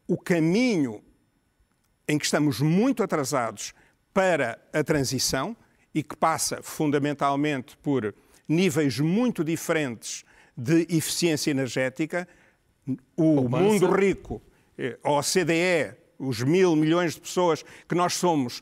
o 0.05 0.17
caminho 0.17 1.01
em 2.09 2.17
que 2.17 2.25
estamos 2.25 2.59
muito 2.59 3.01
atrasados 3.01 3.73
para 4.13 4.59
a 4.73 4.83
transição 4.83 5.55
e 5.95 6.03
que 6.03 6.17
passa 6.17 6.61
fundamentalmente 6.61 7.77
por 7.77 8.13
níveis 8.51 8.99
muito 8.99 9.43
diferentes 9.43 10.23
de 10.55 10.85
eficiência 10.89 11.49
energética, 11.49 12.27
o 13.15 13.47
mundo 13.47 13.91
rico, 13.91 14.41
eh, 14.77 14.97
a 15.03 15.11
OCDE, 15.11 15.95
os 16.19 16.41
mil 16.43 16.75
milhões 16.75 17.15
de 17.15 17.21
pessoas 17.21 17.63
que 17.87 17.95
nós 17.95 18.13
somos, 18.13 18.61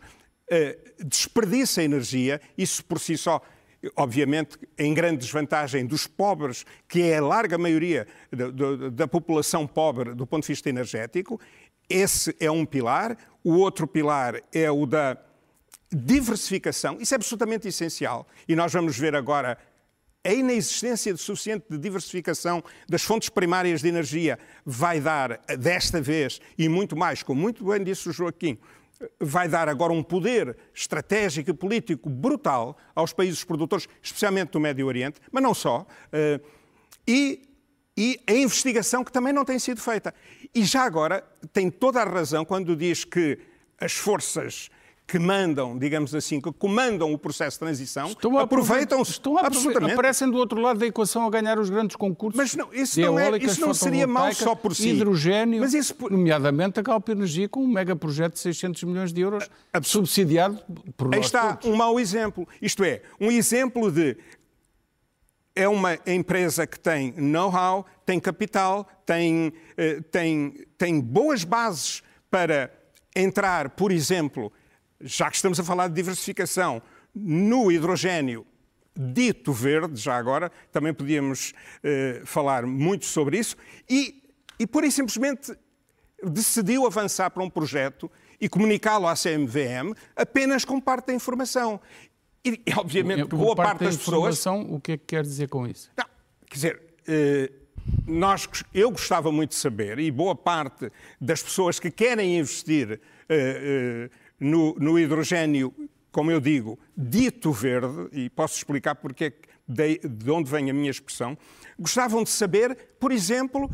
eh, 0.50 0.78
desperdiça 1.04 1.84
energia, 1.84 2.40
isso 2.58 2.84
por 2.86 3.00
si 3.00 3.18
só 3.18 3.42
obviamente 3.96 4.58
em 4.78 4.94
grande 4.94 5.20
desvantagem 5.20 5.86
dos 5.86 6.06
pobres, 6.06 6.66
que 6.88 7.02
é 7.04 7.18
a 7.18 7.24
larga 7.24 7.58
maioria 7.58 8.08
da, 8.32 8.50
da, 8.52 8.90
da, 8.90 9.08
população 9.08 9.66
pobre 9.66 10.14
do 10.14 10.28
ponto 10.28 10.44
de 10.44 10.50
vista 10.50 10.70
energético. 10.70 11.40
Esse 11.90 12.36
é 12.40 12.52
um 12.52 12.66
pilar. 12.66 13.18
O 13.42 13.54
outro 13.54 13.88
pilar 13.88 14.42
é 14.54 14.70
o 14.70 14.86
da 14.86 15.18
diversificação. 15.92 16.98
Isso 17.00 17.14
é 17.14 17.18
absolutamente 17.18 17.68
essencial. 17.68 18.28
E 18.48 18.56
nós 18.56 18.72
vamos 18.74 18.98
ver 18.98 19.16
agora 19.16 19.58
a 20.24 20.34
inexistência 20.34 21.14
de 21.14 21.20
suficiente 21.20 21.66
de 21.70 21.78
diversificação 21.78 22.64
das 22.88 23.04
fontes 23.04 23.30
primárias 23.30 23.82
de 23.82 23.88
energia 23.88 24.38
vai 24.66 25.00
dar, 25.00 25.40
desta 25.58 26.02
vez, 26.02 26.42
e 26.58 26.68
muito 26.68 26.96
mais, 26.96 27.24
como 27.24 27.42
muito 27.42 27.64
bem 27.64 27.84
disse 27.84 28.10
o 28.10 28.12
Joaquim, 28.12 28.58
vai 29.20 29.48
dar 29.48 29.70
agora 29.70 29.94
um 29.94 30.04
poder 30.04 30.58
estratégico 30.74 31.50
e 31.50 31.54
político 31.54 32.10
brutal 32.10 32.78
aos 32.94 33.14
países 33.14 33.44
produtores, 33.44 33.88
especialmente 34.02 34.52
do 34.52 34.60
Médio 34.60 34.86
Oriente, 34.88 35.22
mas 35.32 35.42
não 35.42 35.54
só, 35.54 35.88
eh, 36.12 36.42
e, 37.08 37.42
e 37.96 38.20
a 38.28 38.34
investigação 38.34 39.04
que 39.04 39.12
também 39.12 39.32
não 39.32 39.46
tem 39.46 39.58
sido 39.58 39.80
feita. 39.80 40.14
E 40.54 40.66
já 40.66 40.84
agora 40.84 41.24
tem 41.54 41.72
toda 41.72 42.02
a 42.02 42.06
razão 42.06 42.44
quando 42.44 42.76
diz 42.76 43.06
que 43.06 43.40
as 43.80 43.94
forças 43.94 44.70
que 45.10 45.18
mandam, 45.18 45.76
digamos 45.76 46.14
assim, 46.14 46.40
que 46.40 46.52
comandam 46.54 47.12
o 47.12 47.18
processo 47.18 47.56
de 47.56 47.60
transição, 47.62 48.12
aproveitam-se 48.40 49.20
absolutamente. 49.40 49.94
Aparecem 49.94 50.30
do 50.30 50.38
outro 50.38 50.62
lado 50.62 50.78
da 50.78 50.86
equação 50.86 51.26
a 51.26 51.32
ganhar 51.32 51.58
os 51.58 51.68
grandes 51.68 51.96
concursos. 51.96 52.38
Mas 52.38 52.54
não, 52.54 52.72
isso, 52.72 53.02
não, 53.02 53.18
é, 53.18 53.36
isso 53.38 53.60
não 53.60 53.74
seria 53.74 54.06
mau 54.06 54.32
só 54.34 54.54
por 54.54 54.76
si. 54.76 54.90
Hidrogênio, 54.90 55.62
mas 55.62 55.74
isso... 55.74 55.96
nomeadamente 56.12 56.80
a 56.80 56.84
Galp 56.84 57.10
Energia 57.10 57.50
com 57.50 57.64
um 57.64 57.68
mega 57.68 57.96
projeto 57.96 58.34
de 58.34 58.40
600 58.40 58.84
milhões 58.84 59.12
de 59.12 59.22
euros, 59.22 59.50
subsidiado 59.82 60.60
por 60.96 61.08
nós 61.08 61.16
Aí 61.16 61.22
está 61.22 61.56
todos. 61.56 61.74
um 61.74 61.76
mau 61.76 62.00
exemplo. 62.00 62.48
Isto 62.62 62.84
é, 62.84 63.02
um 63.20 63.32
exemplo 63.32 63.92
de 63.92 64.16
é 65.56 65.68
uma 65.68 65.98
empresa 66.06 66.68
que 66.68 66.80
tem 66.80 67.14
know-how, 67.18 67.84
tem 68.06 68.20
capital, 68.20 68.88
tem, 69.08 69.52
eh, 69.76 70.02
tem, 70.12 70.54
tem 70.78 71.02
boas 71.02 71.44
bases 71.44 72.04
para 72.30 72.72
entrar, 73.16 73.72
por 73.72 73.92
exemplo, 73.92 74.54
já 75.02 75.30
que 75.30 75.36
estamos 75.36 75.60
a 75.60 75.64
falar 75.64 75.88
de 75.88 75.94
diversificação, 75.94 76.82
no 77.14 77.72
hidrogênio 77.72 78.46
dito 78.96 79.54
verde, 79.54 80.00
já 80.00 80.18
agora, 80.18 80.52
também 80.72 80.94
podíamos 80.94 81.54
eh, 81.84 82.22
falar 82.26 82.66
muito 82.66 83.06
sobre 83.06 83.38
isso, 83.38 83.56
e, 83.90 84.24
e 84.60 84.68
pura 84.68 84.86
e 84.88 84.92
simplesmente 84.92 85.56
decidiu 86.24 86.86
avançar 86.86 87.30
para 87.30 87.42
um 87.44 87.50
projeto 87.50 88.12
e 88.42 88.50
comunicá-lo 88.50 89.08
à 89.08 89.14
CMVM 89.16 89.94
apenas 90.16 90.66
com 90.66 90.80
parte 90.82 91.08
da 91.08 91.14
informação. 91.14 91.80
E, 92.44 92.62
obviamente, 92.78 93.28
que 93.28 93.36
boa 93.36 93.56
parte, 93.56 93.70
parte 93.70 93.84
das 93.86 93.98
pessoas. 93.98 94.46
O 94.46 94.80
que 94.80 94.94
é 94.94 94.98
que 94.98 95.06
quer 95.06 95.24
dizer 95.24 95.50
com 95.50 95.68
isso? 95.68 95.90
Não, 95.98 96.06
quer 96.48 96.56
dizer, 96.56 96.82
eh, 97.08 97.52
nós, 98.06 98.48
eu 98.74 98.92
gostava 98.92 99.32
muito 99.32 99.52
de 99.52 99.56
saber, 99.56 100.00
e 100.00 100.12
boa 100.12 100.36
parte 100.36 100.92
das 101.20 101.44
pessoas 101.44 101.80
que 101.80 101.92
querem 101.92 102.38
investir 102.38 103.00
eh, 103.28 104.10
eh, 104.10 104.10
no, 104.40 104.76
no 104.76 104.98
hidrogênio, 104.98 105.74
como 106.12 106.32
eu 106.32 106.40
digo, 106.40 106.80
dito 106.96 107.52
verde, 107.52 108.10
e 108.12 108.30
posso 108.30 108.56
explicar 108.58 108.96
porque 108.96 109.26
é 109.26 109.34
de, 109.68 110.00
de 110.00 110.32
onde 110.32 110.50
vem 110.50 110.70
a 110.70 110.74
minha 110.74 110.90
expressão, 110.90 111.38
gostavam 111.78 112.24
de 112.24 112.30
saber, 112.32 112.76
por 113.00 113.12
exemplo, 113.12 113.70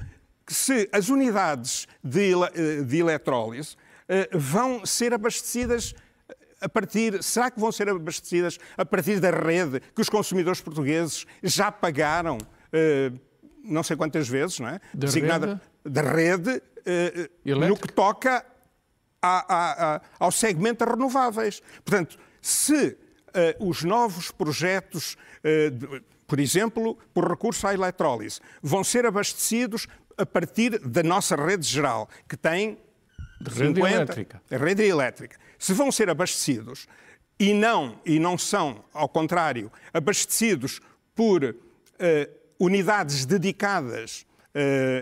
se 0.46 0.90
as 0.92 1.08
unidades 1.10 1.88
de, 2.04 2.34
eh, 2.34 2.84
de 2.84 2.98
eletrólise 2.98 3.78
eh, 4.10 4.30
vão 4.34 4.86
ser 4.86 5.14
abastecidas 5.14 5.96
a 6.60 6.68
partir, 6.68 7.24
será 7.24 7.50
que 7.50 7.60
vão 7.60 7.72
ser 7.72 7.90
abastecidas 7.90 8.58
a 8.78 8.86
partir 8.86 9.20
da 9.20 9.32
rede 9.32 9.80
que 9.94 10.02
os 10.02 10.10
consumidores 10.10 10.60
portugueses 10.62 11.26
já 11.42 11.72
pagaram 11.72 12.38
eh, 12.74 13.12
não 13.64 13.82
sei 13.82 13.96
quantas 13.96 14.28
vezes, 14.28 14.60
não 14.60 14.68
é? 14.68 14.80
Da 14.94 15.08
Designada 15.08 15.48
rede, 15.48 15.62
da 15.86 16.02
rede 16.02 16.62
no 17.46 17.76
que 17.76 17.92
toca 17.92 18.46
a, 19.26 19.96
a, 19.96 20.02
ao 20.20 20.32
segmento 20.32 20.86
das 20.86 20.94
renováveis. 20.94 21.62
Portanto, 21.84 22.18
se 22.42 22.98
uh, 23.36 23.68
os 23.68 23.84
novos 23.84 24.32
projetos, 24.32 25.18
uh, 25.44 25.72
de, 25.72 26.04
por 26.28 26.40
exemplo, 26.40 26.98
por 27.14 27.30
recurso 27.30 27.68
à 27.68 27.74
eletrólise, 27.74 28.40
vão 28.62 28.84
ser 28.84 29.06
abastecidos 29.06 29.88
a 30.18 30.26
partir 30.26 30.80
da 30.80 31.04
nossa 31.04 31.36
rede 31.36 31.68
geral, 31.68 32.10
que 32.28 32.38
tem 32.38 32.78
de 33.42 33.50
rede 33.50 33.76
50, 33.76 33.90
elétrica. 33.90 34.42
rede 34.50 34.84
elétrica. 34.84 35.38
Se 35.60 35.74
vão 35.74 35.92
ser 35.92 36.10
abastecidos 36.10 36.88
e 37.38 37.54
não, 37.54 38.00
e 38.06 38.18
não 38.18 38.38
são, 38.38 38.84
ao 38.94 39.10
contrário, 39.10 39.72
abastecidos 39.94 40.80
por 41.14 41.44
uh, 41.44 41.56
unidades 42.58 43.26
dedicadas, 43.26 44.26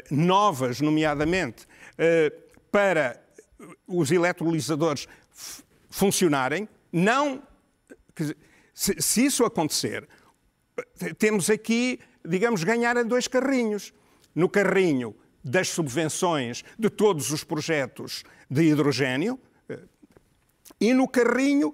novas, 0.09 0.81
nomeadamente, 0.81 1.67
para 2.71 3.22
os 3.88 4.12
eletrolisadores 4.12 5.08
funcionarem, 5.89 6.67
não. 6.91 7.43
Se, 8.73 9.02
se, 9.02 9.26
isso 9.26 9.45
acontecer, 9.45 10.08
temos 11.17 11.49
aqui, 11.49 11.99
digamos, 12.26 12.63
ganhar 12.63 12.97
em 12.97 13.06
dois 13.06 13.28
carrinhos. 13.28 13.93
No 14.36 14.49
carrinho 14.49 15.15
das 15.43 15.69
subvenções 15.69 16.63
de 16.80 16.89
todos 16.89 17.32
os 17.32 17.43
projetos 17.43 18.23
de 18.49 18.63
hidrogênio 18.63 19.39
e 20.80 20.93
no 20.93 21.08
carrinho 21.08 21.73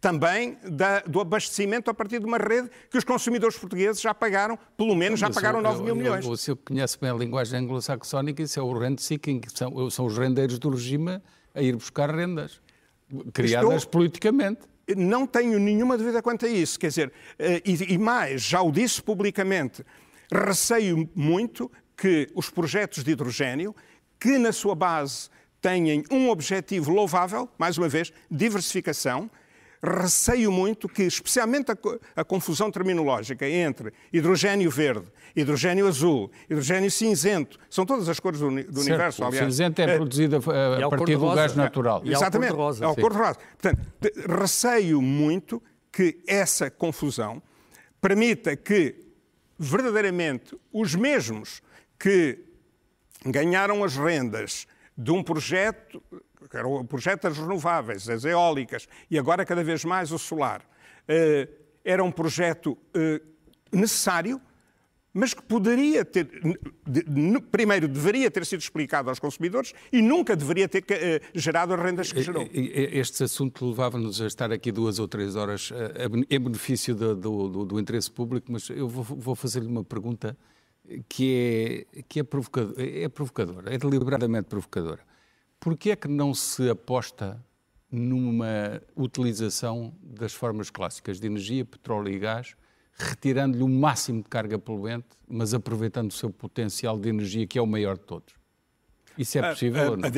também 0.00 0.58
da, 0.62 1.00
do 1.00 1.20
abastecimento 1.20 1.90
a 1.90 1.94
partir 1.94 2.18
de 2.18 2.26
uma 2.26 2.38
rede 2.38 2.70
que 2.90 2.98
os 2.98 3.04
consumidores 3.04 3.58
portugueses 3.58 4.00
já 4.00 4.14
pagaram, 4.14 4.58
pelo 4.76 4.94
menos 4.94 5.20
já 5.20 5.30
pagaram 5.30 5.60
9 5.60 5.82
mil 5.82 5.94
milhões. 5.96 6.26
O 6.26 6.36
senhor 6.36 6.56
conhece 6.56 6.98
bem 7.00 7.10
a 7.10 7.14
linguagem 7.14 7.60
anglo-saxónica, 7.60 8.42
isso 8.42 8.58
é 8.58 8.62
o 8.62 8.72
rent 8.78 8.98
seeking, 9.00 9.40
são, 9.52 9.90
são 9.90 10.06
os 10.06 10.16
rendeiros 10.16 10.58
do 10.58 10.70
regime 10.70 11.20
a 11.54 11.62
ir 11.62 11.74
buscar 11.76 12.14
rendas, 12.14 12.60
criadas 13.32 13.76
Estou... 13.78 13.92
politicamente. 13.92 14.60
Não 14.96 15.26
tenho 15.26 15.58
nenhuma 15.58 15.98
dúvida 15.98 16.22
quanto 16.22 16.46
a 16.46 16.48
isso. 16.48 16.78
Quer 16.78 16.88
dizer, 16.88 17.12
eh, 17.38 17.60
e, 17.64 17.94
e 17.94 17.98
mais, 17.98 18.42
já 18.42 18.62
o 18.62 18.70
disse 18.70 19.02
publicamente, 19.02 19.84
receio 20.32 21.08
muito 21.14 21.70
que 21.96 22.28
os 22.34 22.50
projetos 22.50 23.02
de 23.02 23.10
hidrogênio, 23.10 23.74
que 24.20 24.38
na 24.38 24.52
sua 24.52 24.74
base 24.74 25.28
têm 25.60 26.04
um 26.10 26.28
objetivo 26.28 26.92
louvável, 26.92 27.48
mais 27.58 27.78
uma 27.78 27.88
vez, 27.88 28.12
diversificação, 28.30 29.30
receio 29.86 30.50
muito 30.50 30.88
que, 30.88 31.02
especialmente 31.02 31.70
a, 31.70 31.76
a, 32.16 32.24
confusão 32.24 32.70
terminológica 32.70 33.48
entre 33.48 33.92
hidrogênio 34.12 34.70
verde, 34.70 35.06
hidrogênio 35.34 35.86
azul, 35.86 36.30
hidrogênio 36.50 36.90
cinzento, 36.90 37.58
são 37.70 37.86
todas 37.86 38.08
as 38.08 38.18
cores 38.18 38.40
do, 38.40 38.48
do 38.48 38.80
universo, 38.80 39.24
aliás. 39.24 39.46
O 39.46 39.50
cinzento 39.50 39.80
é, 39.80 39.84
é 39.84 39.96
produzido 39.96 40.36
a, 40.36 40.86
a 40.86 40.88
partir 40.88 41.16
do 41.16 41.34
gás 41.34 41.54
natural. 41.54 42.02
É, 42.04 42.10
exatamente, 42.10 42.52
é 42.52 42.86
o 42.86 42.94
cor 42.94 43.12
de 43.12 43.18
rosa. 43.18 43.38
Portanto, 43.60 43.80
receio 44.40 45.00
muito 45.00 45.62
que 45.92 46.22
essa 46.26 46.70
confusão 46.70 47.42
permita 48.00 48.56
que, 48.56 48.96
verdadeiramente, 49.58 50.56
os 50.72 50.94
mesmos 50.94 51.62
que 51.98 52.44
ganharam 53.24 53.82
as 53.82 53.96
rendas 53.96 54.66
de 54.96 55.10
um 55.10 55.22
projeto 55.22 56.02
que 56.48 56.56
era 56.56 56.66
o 56.66 56.84
projeto 56.84 57.22
das 57.22 57.38
renováveis, 57.38 58.06
das 58.06 58.24
eólicas 58.24 58.88
e 59.10 59.18
agora 59.18 59.44
cada 59.44 59.62
vez 59.62 59.84
mais 59.84 60.12
o 60.12 60.18
solar. 60.18 60.62
Eh, 61.08 61.48
era 61.84 62.02
um 62.02 62.10
projeto 62.10 62.76
eh, 62.94 63.20
necessário, 63.72 64.40
mas 65.14 65.32
que 65.32 65.42
poderia 65.42 66.04
ter, 66.04 66.28
primeiro, 67.50 67.88
deveria 67.88 68.30
ter 68.30 68.44
sido 68.44 68.60
explicado 68.60 69.08
aos 69.08 69.18
consumidores 69.18 69.72
e 69.92 70.02
nunca 70.02 70.36
deveria 70.36 70.68
ter 70.68 70.84
eh, 70.90 71.20
gerado 71.34 71.72
as 71.72 71.80
rendas 71.80 72.12
que 72.12 72.22
gerou. 72.22 72.46
Este 72.52 73.24
assunto 73.24 73.68
levava-nos 73.68 74.20
a 74.20 74.26
estar 74.26 74.52
aqui 74.52 74.70
duas 74.72 74.98
ou 74.98 75.08
três 75.08 75.36
horas 75.36 75.72
em 76.28 76.40
benefício 76.40 76.94
do, 76.94 77.14
do, 77.14 77.64
do 77.64 77.80
interesse 77.80 78.10
público, 78.10 78.50
mas 78.50 78.68
eu 78.68 78.88
vou, 78.88 79.04
vou 79.04 79.34
fazer-lhe 79.34 79.68
uma 79.68 79.84
pergunta 79.84 80.36
que 81.08 81.86
é, 81.94 82.02
que 82.02 82.20
é, 82.20 82.22
provocador, 82.22 82.74
é 82.78 83.08
provocadora, 83.08 83.74
é 83.74 83.78
deliberadamente 83.78 84.48
provocadora. 84.48 85.00
Porquê 85.60 85.90
é 85.90 85.96
que 85.96 86.08
não 86.08 86.34
se 86.34 86.68
aposta 86.68 87.42
numa 87.90 88.80
utilização 88.96 89.94
das 90.02 90.32
formas 90.32 90.70
clássicas 90.70 91.18
de 91.20 91.26
energia, 91.26 91.64
petróleo 91.64 92.12
e 92.12 92.18
gás, 92.18 92.54
retirando-lhe 92.98 93.62
o 93.62 93.68
máximo 93.68 94.22
de 94.22 94.28
carga 94.28 94.58
poluente, 94.58 95.08
mas 95.28 95.54
aproveitando 95.54 96.10
o 96.10 96.14
seu 96.14 96.30
potencial 96.30 96.98
de 96.98 97.08
energia, 97.08 97.46
que 97.46 97.58
é 97.58 97.62
o 97.62 97.66
maior 97.66 97.96
de 97.96 98.04
todos? 98.04 98.34
Isso 99.18 99.38
é 99.38 99.40
ah, 99.40 99.50
possível 99.50 99.82
ah, 99.82 99.90
ou 99.90 99.96
não? 99.96 100.08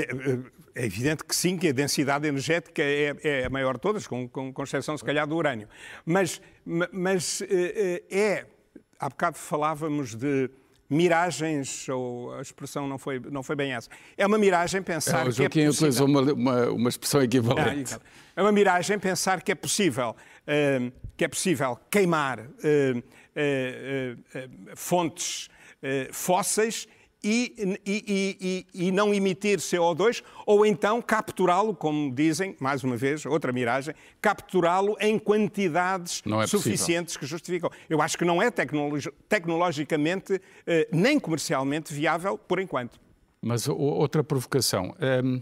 É 0.74 0.84
evidente 0.84 1.24
que 1.24 1.34
sim, 1.34 1.56
que 1.56 1.68
a 1.68 1.72
densidade 1.72 2.26
energética 2.26 2.82
é, 2.82 3.16
é 3.22 3.46
a 3.46 3.50
maior 3.50 3.74
de 3.74 3.80
todas, 3.80 4.06
com, 4.06 4.28
com, 4.28 4.52
com, 4.52 4.62
exceção, 4.62 4.96
se 4.96 5.04
calhar, 5.04 5.26
do 5.26 5.34
urânio. 5.34 5.68
Mas, 6.04 6.40
mas 6.64 7.42
eh, 7.42 8.04
eh, 8.10 8.16
é. 8.16 8.46
Há 9.00 9.08
bocado 9.08 9.38
falávamos 9.38 10.14
de 10.16 10.50
miragens, 10.88 11.88
ou 11.88 12.34
a 12.34 12.40
expressão 12.40 12.86
não 12.86 12.98
foi, 12.98 13.20
não 13.20 13.42
foi 13.42 13.54
bem 13.54 13.72
essa. 13.72 13.88
É 14.16 14.26
uma 14.26 14.38
miragem 14.38 14.82
pensar 14.82 15.26
é, 15.26 15.28
o 15.28 15.32
Joaquim 15.32 15.50
que 15.50 15.60
é 15.60 15.66
possível... 15.66 15.88
utilizou 15.88 16.06
uma, 16.06 16.32
uma, 16.32 16.70
uma 16.70 16.88
expressão 16.88 17.22
equivalente. 17.22 17.96
É 18.34 18.42
uma 18.42 18.52
miragem 18.52 18.98
pensar 18.98 19.42
que 19.42 19.52
é 19.52 19.54
possível, 19.54 20.10
uh, 20.14 20.92
que 21.16 21.24
é 21.24 21.28
possível 21.28 21.78
queimar 21.90 22.40
uh, 22.40 22.98
uh, 22.98 24.76
fontes 24.76 25.48
fósseis 26.10 26.88
e, 27.22 27.78
e, 27.84 28.66
e, 28.74 28.86
e, 28.86 28.92
não 28.92 29.12
emitir 29.12 29.58
CO2, 29.58 30.22
ou 30.46 30.64
então 30.64 31.02
capturá-lo, 31.02 31.74
como 31.74 32.14
dizem, 32.14 32.56
mais 32.60 32.84
uma 32.84 32.96
vez, 32.96 33.26
outra 33.26 33.52
miragem, 33.52 33.94
capturá-lo 34.20 34.96
em 35.00 35.18
quantidades 35.18 36.22
é 36.42 36.46
suficientes 36.46 37.16
que 37.16 37.26
justificam. 37.26 37.70
Eu 37.90 38.00
acho 38.00 38.16
que 38.16 38.24
não 38.24 38.40
é 38.40 38.50
tecnologicamente 38.50 40.40
eh, 40.66 40.88
nem 40.92 41.18
comercialmente 41.18 41.92
viável 41.92 42.38
por 42.38 42.60
enquanto. 42.60 43.00
Mas 43.42 43.68
outra 43.68 44.22
provocação. 44.22 44.94
Um, 45.24 45.38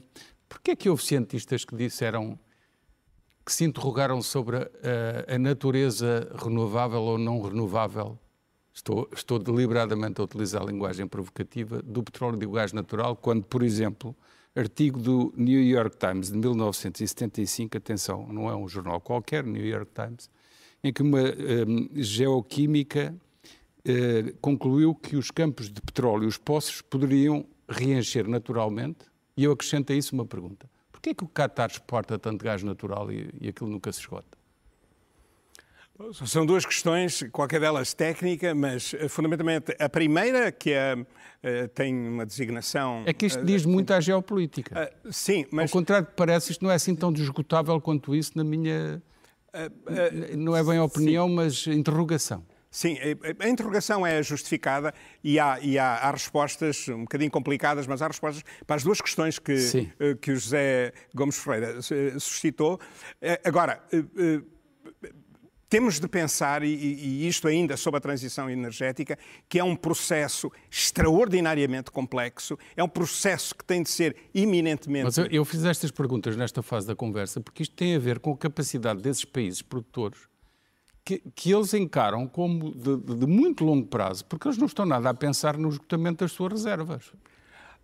Porquê 0.48 0.72
é 0.72 0.76
que 0.76 0.88
houve 0.88 1.04
cientistas 1.04 1.64
que 1.64 1.74
disseram 1.76 2.38
que 3.44 3.52
se 3.52 3.64
interrogaram 3.64 4.20
sobre 4.20 4.56
a, 4.56 5.34
a 5.34 5.38
natureza 5.38 6.32
renovável 6.34 7.02
ou 7.02 7.18
não 7.18 7.40
renovável 7.40 8.18
estou, 8.76 9.08
estou 9.12 9.38
deliberadamente 9.38 10.20
a 10.20 10.24
utilizar 10.24 10.62
a 10.62 10.66
linguagem 10.66 11.06
provocativa, 11.06 11.82
do 11.82 12.02
petróleo 12.02 12.36
e 12.36 12.40
do 12.40 12.50
gás 12.50 12.72
natural, 12.72 13.16
quando, 13.16 13.42
por 13.44 13.62
exemplo, 13.62 14.14
artigo 14.54 15.00
do 15.00 15.32
New 15.36 15.62
York 15.62 15.96
Times 15.96 16.30
de 16.30 16.36
1975, 16.36 17.76
atenção, 17.76 18.26
não 18.28 18.50
é 18.50 18.54
um 18.54 18.68
jornal 18.68 19.00
qualquer, 19.00 19.44
New 19.44 19.64
York 19.64 19.90
Times, 19.94 20.30
em 20.84 20.92
que 20.92 21.02
uma 21.02 21.20
um, 21.20 21.88
geoquímica 21.94 23.14
uh, 23.80 24.36
concluiu 24.40 24.94
que 24.94 25.16
os 25.16 25.30
campos 25.30 25.70
de 25.70 25.80
petróleo 25.80 26.28
os 26.28 26.36
poços 26.36 26.82
poderiam 26.82 27.46
reencher 27.68 28.28
naturalmente, 28.28 29.06
e 29.36 29.44
eu 29.44 29.52
acrescento 29.52 29.92
a 29.92 29.96
isso 29.96 30.14
uma 30.14 30.24
pergunta. 30.24 30.68
Porquê 30.92 31.10
é 31.10 31.14
que 31.14 31.24
o 31.24 31.28
Qatar 31.28 31.70
exporta 31.70 32.18
tanto 32.18 32.44
gás 32.44 32.62
natural 32.62 33.10
e, 33.10 33.30
e 33.40 33.48
aquilo 33.48 33.70
nunca 33.70 33.90
se 33.92 34.00
esgota? 34.00 34.35
São 36.26 36.44
duas 36.44 36.66
questões, 36.66 37.24
qualquer 37.32 37.58
delas 37.60 37.94
técnica, 37.94 38.54
mas 38.54 38.94
eh, 38.94 39.08
fundamentalmente 39.08 39.74
a 39.78 39.88
primeira, 39.88 40.52
que 40.52 40.70
é, 40.70 40.94
uh, 40.94 41.68
tem 41.74 41.94
uma 41.94 42.26
designação. 42.26 43.02
É 43.06 43.14
que 43.14 43.24
isto 43.24 43.42
diz 43.42 43.64
uh, 43.64 43.68
muito 43.68 43.92
à 43.94 44.00
geopolítica. 44.00 44.90
Uh, 45.04 45.12
sim, 45.12 45.46
mas. 45.50 45.70
Ao 45.70 45.78
contrário 45.78 46.06
que 46.06 46.12
parece, 46.14 46.52
isto 46.52 46.62
não 46.62 46.70
é 46.70 46.74
assim 46.74 46.94
tão 46.94 47.10
desgotável 47.10 47.80
quanto 47.80 48.14
isso, 48.14 48.32
na 48.36 48.44
minha. 48.44 49.02
não 50.36 50.54
é 50.54 50.62
bem 50.62 50.78
opinião, 50.80 51.28
sim. 51.28 51.34
mas 51.34 51.66
interrogação. 51.66 52.44
Sim, 52.70 52.98
a 53.38 53.48
interrogação 53.48 54.06
é 54.06 54.22
justificada 54.22 54.92
e, 55.24 55.40
há, 55.40 55.58
e 55.62 55.78
há, 55.78 55.94
há, 55.94 56.10
respostas 56.10 56.86
um 56.90 57.02
bocadinho 57.04 57.30
complicadas, 57.30 57.86
mas 57.86 58.02
há 58.02 58.06
respostas 58.08 58.44
para 58.66 58.76
as 58.76 58.82
duas 58.82 59.00
questões 59.00 59.38
que, 59.38 59.56
que 60.20 60.32
o 60.32 60.36
José 60.36 60.92
Gomes 61.14 61.38
Ferreira 61.38 61.80
suscitou. 61.80 62.78
Agora 63.42 63.82
temos 65.68 65.98
de 65.98 66.06
pensar, 66.06 66.62
e, 66.62 66.68
e, 66.68 67.28
isto 67.28 67.48
ainda 67.48 67.76
sobre 67.76 67.98
a 67.98 68.00
transição 68.00 68.48
energética, 68.48 69.18
que 69.48 69.58
é 69.58 69.64
um 69.64 69.74
processo 69.74 70.50
extraordinariamente 70.70 71.90
complexo, 71.90 72.58
é 72.76 72.84
um 72.84 72.88
processo 72.88 73.54
que 73.54 73.64
tem 73.64 73.82
de 73.82 73.90
ser 73.90 74.16
iminentemente. 74.32 75.04
Mas 75.04 75.18
eu, 75.18 75.26
eu 75.26 75.44
fiz 75.44 75.64
estas 75.64 75.90
perguntas 75.90 76.36
nesta 76.36 76.62
fase 76.62 76.86
da 76.86 76.94
conversa 76.94 77.40
porque 77.40 77.62
isto 77.62 77.74
tem 77.74 77.96
a 77.96 77.98
ver 77.98 78.20
com 78.20 78.32
a 78.32 78.36
capacidade 78.36 79.02
desses 79.02 79.24
países 79.24 79.60
produtores 79.60 80.20
que, 81.04 81.22
que 81.34 81.52
eles 81.52 81.72
encaram 81.74 82.26
como 82.26 82.74
de, 82.74 82.96
de, 82.96 83.26
muito 83.26 83.64
longo 83.64 83.86
prazo, 83.86 84.24
porque 84.24 84.48
eles 84.48 84.58
não 84.58 84.66
estão 84.66 84.84
nada 84.84 85.08
a 85.08 85.14
pensar 85.14 85.56
no 85.56 85.68
esgotamento 85.68 86.24
das 86.24 86.32
suas 86.32 86.52
reservas. 86.52 87.12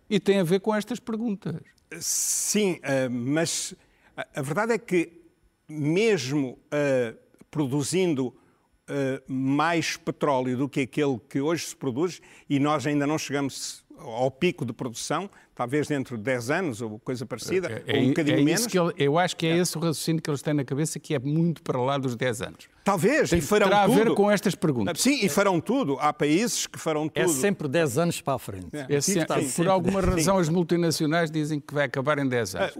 E 0.09 0.19
tem 0.19 0.39
a 0.39 0.43
ver 0.43 0.59
com 0.59 0.75
estas 0.75 0.99
perguntas. 0.99 1.55
Sim, 1.99 2.73
uh, 2.73 3.09
mas 3.09 3.73
a, 4.15 4.27
a, 4.35 4.41
verdade 4.41 4.73
é 4.73 4.77
que 4.77 5.21
mesmo. 5.69 6.59
Uh, 6.67 7.22
produzindo 7.53 8.27
uh, 8.29 9.31
mais 9.31 9.95
petróleo 9.95 10.57
do 10.57 10.67
que 10.67 10.81
aquele 10.81 11.19
que 11.29 11.39
hoje 11.39 11.67
se 11.67 11.75
produz 11.75 12.19
e 12.49 12.59
nós 12.59 12.87
ainda 12.87 13.05
não 13.05 13.15
chegamos 13.15 13.83
ao 13.95 14.31
pico 14.31 14.65
de 14.65 14.73
produção, 14.73 15.29
talvez 15.53 15.87
dentro 15.87 16.17
de 16.17 16.23
10 16.23 16.49
anos 16.49 16.81
ou 16.81 16.97
coisa 16.97 17.27
parecida, 17.27 17.83
é, 17.85 17.95
ou 17.95 18.03
um 18.03 18.07
bocadinho 18.07 18.39
é 18.39 18.41
menos. 18.41 18.65
Ele, 18.73 18.93
eu 18.97 19.19
acho 19.19 19.37
que 19.37 19.45
é, 19.45 19.51
é, 19.51 19.57
esse 19.57 19.77
o 19.77 19.79
raciocínio 19.79 20.19
que 20.19 20.27
eles 20.27 20.41
têm 20.41 20.55
na 20.55 20.65
cabeça, 20.65 20.99
que 20.99 21.13
é 21.13 21.19
muito 21.19 21.61
para 21.61 21.79
lá 21.79 21.99
dos 21.99 22.15
10 22.15 22.41
anos. 22.41 22.67
Talvez, 22.83 23.29
Tem, 23.29 23.37
e 23.37 23.41
farão 23.41 23.69
terá 23.69 23.85
tudo. 23.85 24.01
a 24.01 24.03
ver 24.03 24.15
com 24.15 24.31
estas 24.31 24.55
perguntas. 24.55 24.99
Sim, 24.99 25.19
e 25.23 25.29
farão 25.29 25.61
tudo. 25.61 25.95
Há 25.99 26.11
países 26.11 26.65
que 26.65 26.79
farão 26.79 27.05
é 27.13 27.21
tudo. 27.21 27.31
É 27.31 27.39
sempre 27.39 27.67
10 27.67 27.97
anos 27.99 28.19
para 28.19 28.33
a 28.33 28.39
frente. 28.39 28.69
É. 28.73 28.95
É 28.95 28.99
sempre, 28.99 29.45
por 29.55 29.67
alguma 29.67 30.01
razão, 30.01 30.39
as 30.39 30.49
multinacionais 30.49 31.29
dizem 31.29 31.59
que 31.59 31.71
vai 31.71 31.85
acabar 31.85 32.17
em 32.17 32.27
10 32.27 32.55
anos. 32.55 32.73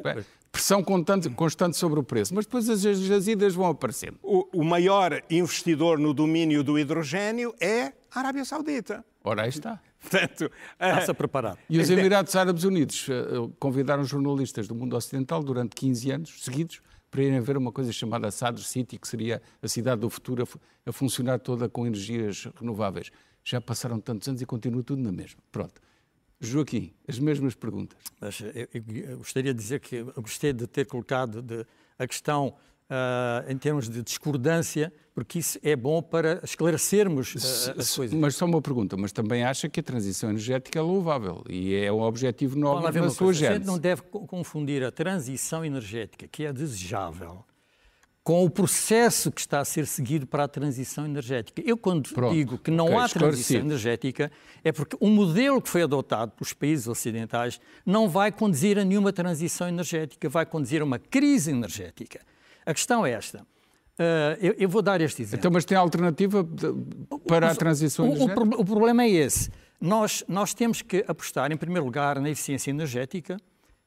Pressão 0.53 0.83
constante, 0.83 1.27
constante 1.31 1.75
sobre 1.75 1.99
o 1.99 2.03
preço, 2.03 2.33
mas 2.35 2.45
depois 2.45 2.69
as 2.69 2.81
jazidas 2.81 3.55
vão 3.55 3.65
aparecendo. 3.65 4.19
O, 4.21 4.47
o 4.53 4.63
maior 4.63 5.23
investidor 5.27 5.97
no 5.97 6.13
domínio 6.13 6.63
do 6.63 6.77
hidrogênio 6.77 7.55
é 7.59 7.91
a 8.13 8.19
Arábia 8.19 8.45
Saudita. 8.45 9.03
Ora, 9.23 9.41
aí 9.41 9.49
está. 9.49 9.81
Portanto, 9.99 10.51
Está-se 10.73 11.09
a 11.09 11.13
preparar. 11.15 11.57
E 11.67 11.79
os 11.79 11.89
Emirados 11.89 12.35
Árabes 12.35 12.65
Unidos 12.65 13.07
uh, 13.07 13.49
convidaram 13.59 14.03
jornalistas 14.03 14.67
do 14.67 14.75
mundo 14.75 14.95
ocidental 14.95 15.41
durante 15.41 15.75
15 15.75 16.11
anos 16.11 16.43
seguidos 16.43 16.81
para 17.09 17.23
irem 17.23 17.41
ver 17.41 17.57
uma 17.57 17.71
coisa 17.71 17.91
chamada 17.91 18.29
Sadr 18.29 18.61
City, 18.61 18.99
que 18.99 19.07
seria 19.07 19.41
a 19.59 19.67
cidade 19.67 20.01
do 20.01 20.09
futuro 20.09 20.47
a, 20.85 20.89
a 20.89 20.93
funcionar 20.93 21.39
toda 21.39 21.67
com 21.67 21.87
energias 21.87 22.47
renováveis. 22.59 23.09
Já 23.43 23.59
passaram 23.59 23.99
tantos 23.99 24.27
anos 24.27 24.39
e 24.39 24.45
continua 24.45 24.83
tudo 24.83 25.01
na 25.01 25.11
mesma. 25.11 25.41
Pronto. 25.51 25.81
Joaquim, 26.45 26.93
as 27.07 27.19
mesmas 27.19 27.55
perguntas. 27.55 27.97
Mas 28.19 28.41
eu, 28.41 28.67
eu 28.73 29.17
gostaria 29.17 29.53
de 29.53 29.59
dizer 29.59 29.79
que 29.79 30.03
gostei 30.17 30.53
de 30.53 30.67
ter 30.67 30.85
colocado 30.85 31.41
de, 31.41 31.65
a 31.97 32.07
questão 32.07 32.55
uh, 32.89 33.51
em 33.51 33.57
termos 33.57 33.89
de 33.89 34.01
discordância, 34.01 34.91
porque 35.13 35.39
isso 35.39 35.59
é 35.63 35.75
bom 35.75 36.01
para 36.01 36.39
esclarecermos 36.43 37.35
uh, 37.35 37.79
as 37.79 37.95
coisas. 37.95 38.17
Mas 38.17 38.35
só 38.35 38.45
uma 38.45 38.61
pergunta, 38.61 38.97
mas 38.97 39.11
também 39.11 39.43
acha 39.43 39.69
que 39.69 39.79
a 39.79 39.83
transição 39.83 40.29
energética 40.29 40.79
é 40.79 40.81
louvável 40.81 41.43
e 41.49 41.75
é 41.75 41.91
um 41.91 42.01
objetivo 42.01 42.57
nobre 42.57 42.99
na 42.99 43.09
sua 43.09 43.25
coisa. 43.25 43.49
A 43.49 43.53
gente 43.53 43.65
não 43.65 43.77
deve 43.77 44.01
confundir 44.01 44.83
a 44.83 44.91
transição 44.91 45.63
energética, 45.63 46.27
que 46.27 46.45
é 46.45 46.53
desejável, 46.53 47.45
com 48.23 48.45
o 48.45 48.49
processo 48.49 49.31
que 49.31 49.41
está 49.41 49.59
a 49.59 49.65
ser 49.65 49.85
seguido 49.85 50.25
para 50.25 50.45
a 50.45 50.47
transição 50.47 51.05
energética. 51.05 51.61
Eu, 51.65 51.75
quando 51.75 52.09
Pronto. 52.13 52.33
digo 52.33 52.57
que 52.57 52.71
não 52.71 52.85
okay, 52.85 52.97
há 52.97 53.09
transição 53.09 53.57
energética, 53.57 54.31
é 54.63 54.71
porque 54.71 54.95
o 54.99 55.09
modelo 55.09 55.61
que 55.61 55.67
foi 55.67 55.83
adotado 55.83 56.31
pelos 56.31 56.53
países 56.53 56.87
ocidentais 56.87 57.59
não 57.85 58.07
vai 58.07 58.31
conduzir 58.31 58.79
a 58.79 58.85
nenhuma 58.85 59.11
transição 59.11 59.67
energética, 59.67 60.29
vai 60.29 60.45
conduzir 60.45 60.81
a 60.81 60.85
uma 60.85 60.97
crise 60.97 61.51
energética. 61.51 62.21
A 62.65 62.73
questão 62.73 63.05
é 63.05 63.11
esta. 63.11 63.41
Uh, 63.41 64.39
eu, 64.39 64.55
eu, 64.57 64.69
vou 64.69 64.81
dar 64.81 65.01
este 65.01 65.21
exemplo. 65.21 65.39
Então, 65.39 65.51
mas 65.51 65.65
tem 65.65 65.77
alternativa 65.77 66.47
para 67.27 67.51
a 67.51 67.55
transição 67.55 68.05
o, 68.05 68.07
energética? 68.07 68.41
O, 68.41 68.61
o, 68.61 68.65
problema 68.65 69.03
é 69.03 69.09
esse. 69.09 69.51
Nós, 69.79 70.23
nós 70.29 70.53
temos 70.53 70.81
que 70.81 71.03
apostar, 71.07 71.51
em 71.51 71.57
primeiro 71.57 71.85
lugar, 71.85 72.19
na 72.19 72.29
eficiência 72.29 72.71
energética, 72.71 73.37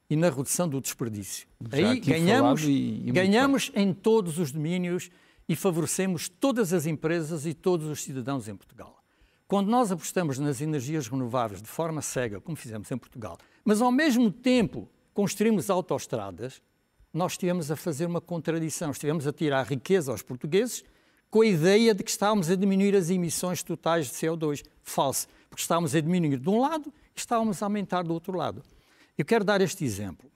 e 0.09 0.15
na 0.15 0.29
redução 0.29 0.67
do 0.67 0.79
desperdício. 0.79 1.47
Já 1.71 1.89
Aí 1.89 1.99
ganhamos, 1.99 2.63
e, 2.63 3.03
e 3.05 3.11
ganhamos 3.11 3.71
em 3.75 3.93
todos 3.93 4.39
os 4.39 4.51
domínios 4.51 5.09
e 5.47 5.55
favorecemos 5.55 6.29
todas 6.29 6.73
as 6.73 6.85
empresas 6.85 7.45
e 7.45 7.53
todos 7.53 7.87
os 7.87 8.03
cidadãos 8.03 8.47
em 8.47 8.55
Portugal. 8.55 8.97
Quando 9.47 9.69
nós 9.69 9.91
apostamos 9.91 10.37
nas 10.37 10.59
energias 10.59 11.07
renováveis 11.07 11.61
de 11.61 11.67
forma 11.67 12.01
cega, 12.01 12.41
como 12.41 12.57
fizemos 12.57 12.91
em 12.91 12.97
Portugal, 12.97 13.37
mas 13.63 13.81
ao 13.81 13.91
mesmo 13.91 14.29
tempo 14.29 14.89
construímos 15.13 15.69
autoestradas, 15.69 16.61
nós 17.13 17.33
estivemos 17.33 17.71
a 17.71 17.75
fazer 17.75 18.05
uma 18.05 18.21
contradição. 18.21 18.91
Estivemos 18.91 19.25
a 19.25 19.33
tirar 19.33 19.65
riqueza 19.65 20.11
aos 20.11 20.21
portugueses 20.21 20.83
com 21.29 21.41
a 21.41 21.45
ideia 21.45 21.93
de 21.93 22.03
que 22.03 22.09
estávamos 22.09 22.49
a 22.49 22.55
diminuir 22.55 22.95
as 22.95 23.09
emissões 23.09 23.63
totais 23.63 24.07
de 24.07 24.13
CO2. 24.13 24.63
Falso, 24.83 25.27
porque 25.49 25.61
estávamos 25.61 25.95
a 25.95 26.01
diminuir 26.01 26.37
de 26.37 26.49
um 26.49 26.59
lado 26.59 26.93
e 27.15 27.19
estávamos 27.19 27.61
a 27.61 27.65
aumentar 27.65 28.03
do 28.03 28.13
outro 28.13 28.37
lado. 28.37 28.61
Eu 29.17 29.25
quero 29.25 29.43
dar 29.43 29.61
este 29.61 29.83
exemplo. 29.83 30.29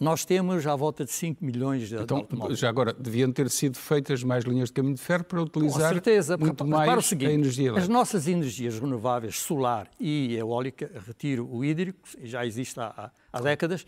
Nós 0.00 0.24
temos 0.24 0.66
à 0.66 0.74
volta 0.74 1.04
de 1.04 1.12
5 1.12 1.44
milhões 1.44 1.88
de 1.88 1.94
então, 1.94 2.18
automóveis. 2.18 2.58
Já 2.58 2.68
agora, 2.68 2.92
deviam 2.92 3.30
ter 3.30 3.48
sido 3.48 3.78
feitas 3.78 4.24
mais 4.24 4.44
linhas 4.44 4.68
de 4.68 4.74
caminho 4.74 4.96
de 4.96 5.00
ferro 5.00 5.24
para 5.24 5.40
utilizar 5.40 5.88
Com 5.88 5.94
certeza, 5.94 6.36
muito 6.36 6.66
mais 6.66 6.98
o 6.98 7.00
seguinte, 7.00 7.30
a 7.30 7.32
energia 7.32 7.68
elétrica. 7.68 7.82
As 7.82 7.88
nossas 7.88 8.26
energias 8.26 8.78
renováveis, 8.78 9.38
solar 9.38 9.88
e 10.00 10.34
eólica, 10.34 10.90
retiro 11.06 11.48
o 11.48 11.64
hídrico, 11.64 12.00
já 12.24 12.44
existe 12.44 12.78
há, 12.80 13.10
há 13.32 13.40
décadas, 13.40 13.86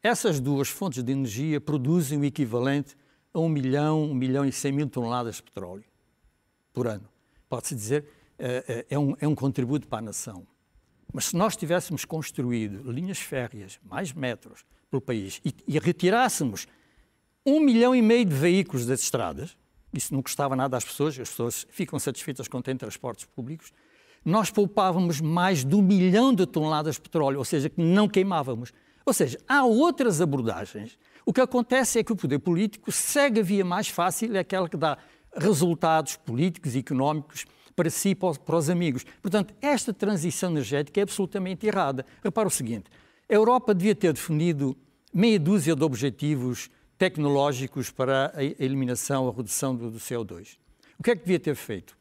essas 0.00 0.38
duas 0.38 0.68
fontes 0.68 1.02
de 1.02 1.10
energia 1.10 1.60
produzem 1.60 2.20
o 2.20 2.24
equivalente 2.24 2.96
a 3.34 3.40
1 3.40 3.48
milhão, 3.48 4.04
1 4.04 4.14
milhão 4.14 4.44
e 4.44 4.52
100 4.52 4.72
mil 4.72 4.88
toneladas 4.88 5.36
de 5.36 5.42
petróleo 5.42 5.84
por 6.72 6.86
ano. 6.86 7.08
Pode-se 7.48 7.74
dizer, 7.74 8.04
é, 8.38 8.86
é, 8.90 8.98
um, 8.98 9.16
é 9.20 9.26
um 9.26 9.34
contributo 9.34 9.88
para 9.88 9.98
a 9.98 10.02
nação. 10.02 10.46
Mas 11.12 11.26
se 11.26 11.36
nós 11.36 11.56
tivéssemos 11.56 12.04
construído 12.04 12.90
linhas 12.90 13.18
férreas, 13.18 13.78
mais 13.82 14.12
metros 14.12 14.64
pelo 14.90 15.00
país, 15.00 15.40
e, 15.44 15.54
e 15.66 15.78
retirássemos 15.78 16.66
um 17.44 17.60
milhão 17.60 17.94
e 17.94 18.02
meio 18.02 18.24
de 18.24 18.34
veículos 18.34 18.86
das 18.86 19.00
estradas, 19.00 19.56
isso 19.92 20.12
não 20.14 20.22
custava 20.22 20.54
nada 20.54 20.76
às 20.76 20.84
pessoas, 20.84 21.18
as 21.18 21.30
pessoas 21.30 21.66
ficam 21.70 21.98
satisfeitas 21.98 22.46
quando 22.46 22.64
têm 22.64 22.76
transportes 22.76 23.24
públicos, 23.24 23.72
nós 24.24 24.50
poupávamos 24.50 25.20
mais 25.20 25.64
de 25.64 25.74
um 25.74 25.82
milhão 25.82 26.34
de 26.34 26.44
toneladas 26.46 26.96
de 26.96 27.00
petróleo, 27.00 27.38
ou 27.38 27.44
seja, 27.44 27.70
que 27.70 27.80
não 27.80 28.08
queimávamos. 28.08 28.72
Ou 29.06 29.12
seja, 29.14 29.38
há 29.48 29.64
outras 29.64 30.20
abordagens. 30.20 30.98
O 31.24 31.32
que 31.32 31.40
acontece 31.40 31.98
é 31.98 32.04
que 32.04 32.12
o 32.12 32.16
poder 32.16 32.38
político 32.38 32.92
segue 32.92 33.40
a 33.40 33.42
via 33.42 33.64
mais 33.64 33.88
fácil, 33.88 34.36
é 34.36 34.40
aquela 34.40 34.68
que 34.68 34.76
dá 34.76 34.98
resultados 35.34 36.16
políticos 36.16 36.74
e 36.74 36.80
económicos 36.80 37.46
para 37.78 37.90
si 37.90 38.12
para 38.12 38.56
os 38.56 38.68
amigos. 38.68 39.06
Portanto, 39.22 39.54
esta 39.62 39.94
transição 39.94 40.50
energética 40.50 40.98
é 41.00 41.04
absolutamente 41.04 41.64
errada. 41.64 42.04
Repara 42.24 42.48
o 42.48 42.50
seguinte: 42.50 42.86
a 43.28 43.32
Europa 43.32 43.72
devia 43.72 43.94
ter 43.94 44.12
definido 44.12 44.76
meia 45.14 45.38
dúzia 45.38 45.76
de 45.76 45.84
objetivos 45.84 46.68
tecnológicos 46.98 47.88
para 47.88 48.32
a 48.34 48.42
eliminação, 48.42 49.28
a 49.28 49.32
redução 49.32 49.76
do, 49.76 49.92
CO2. 49.92 50.58
O 50.98 51.04
que 51.04 51.12
é 51.12 51.14
que 51.14 51.22
devia 51.22 51.38
ter 51.38 51.54
feito? 51.54 51.96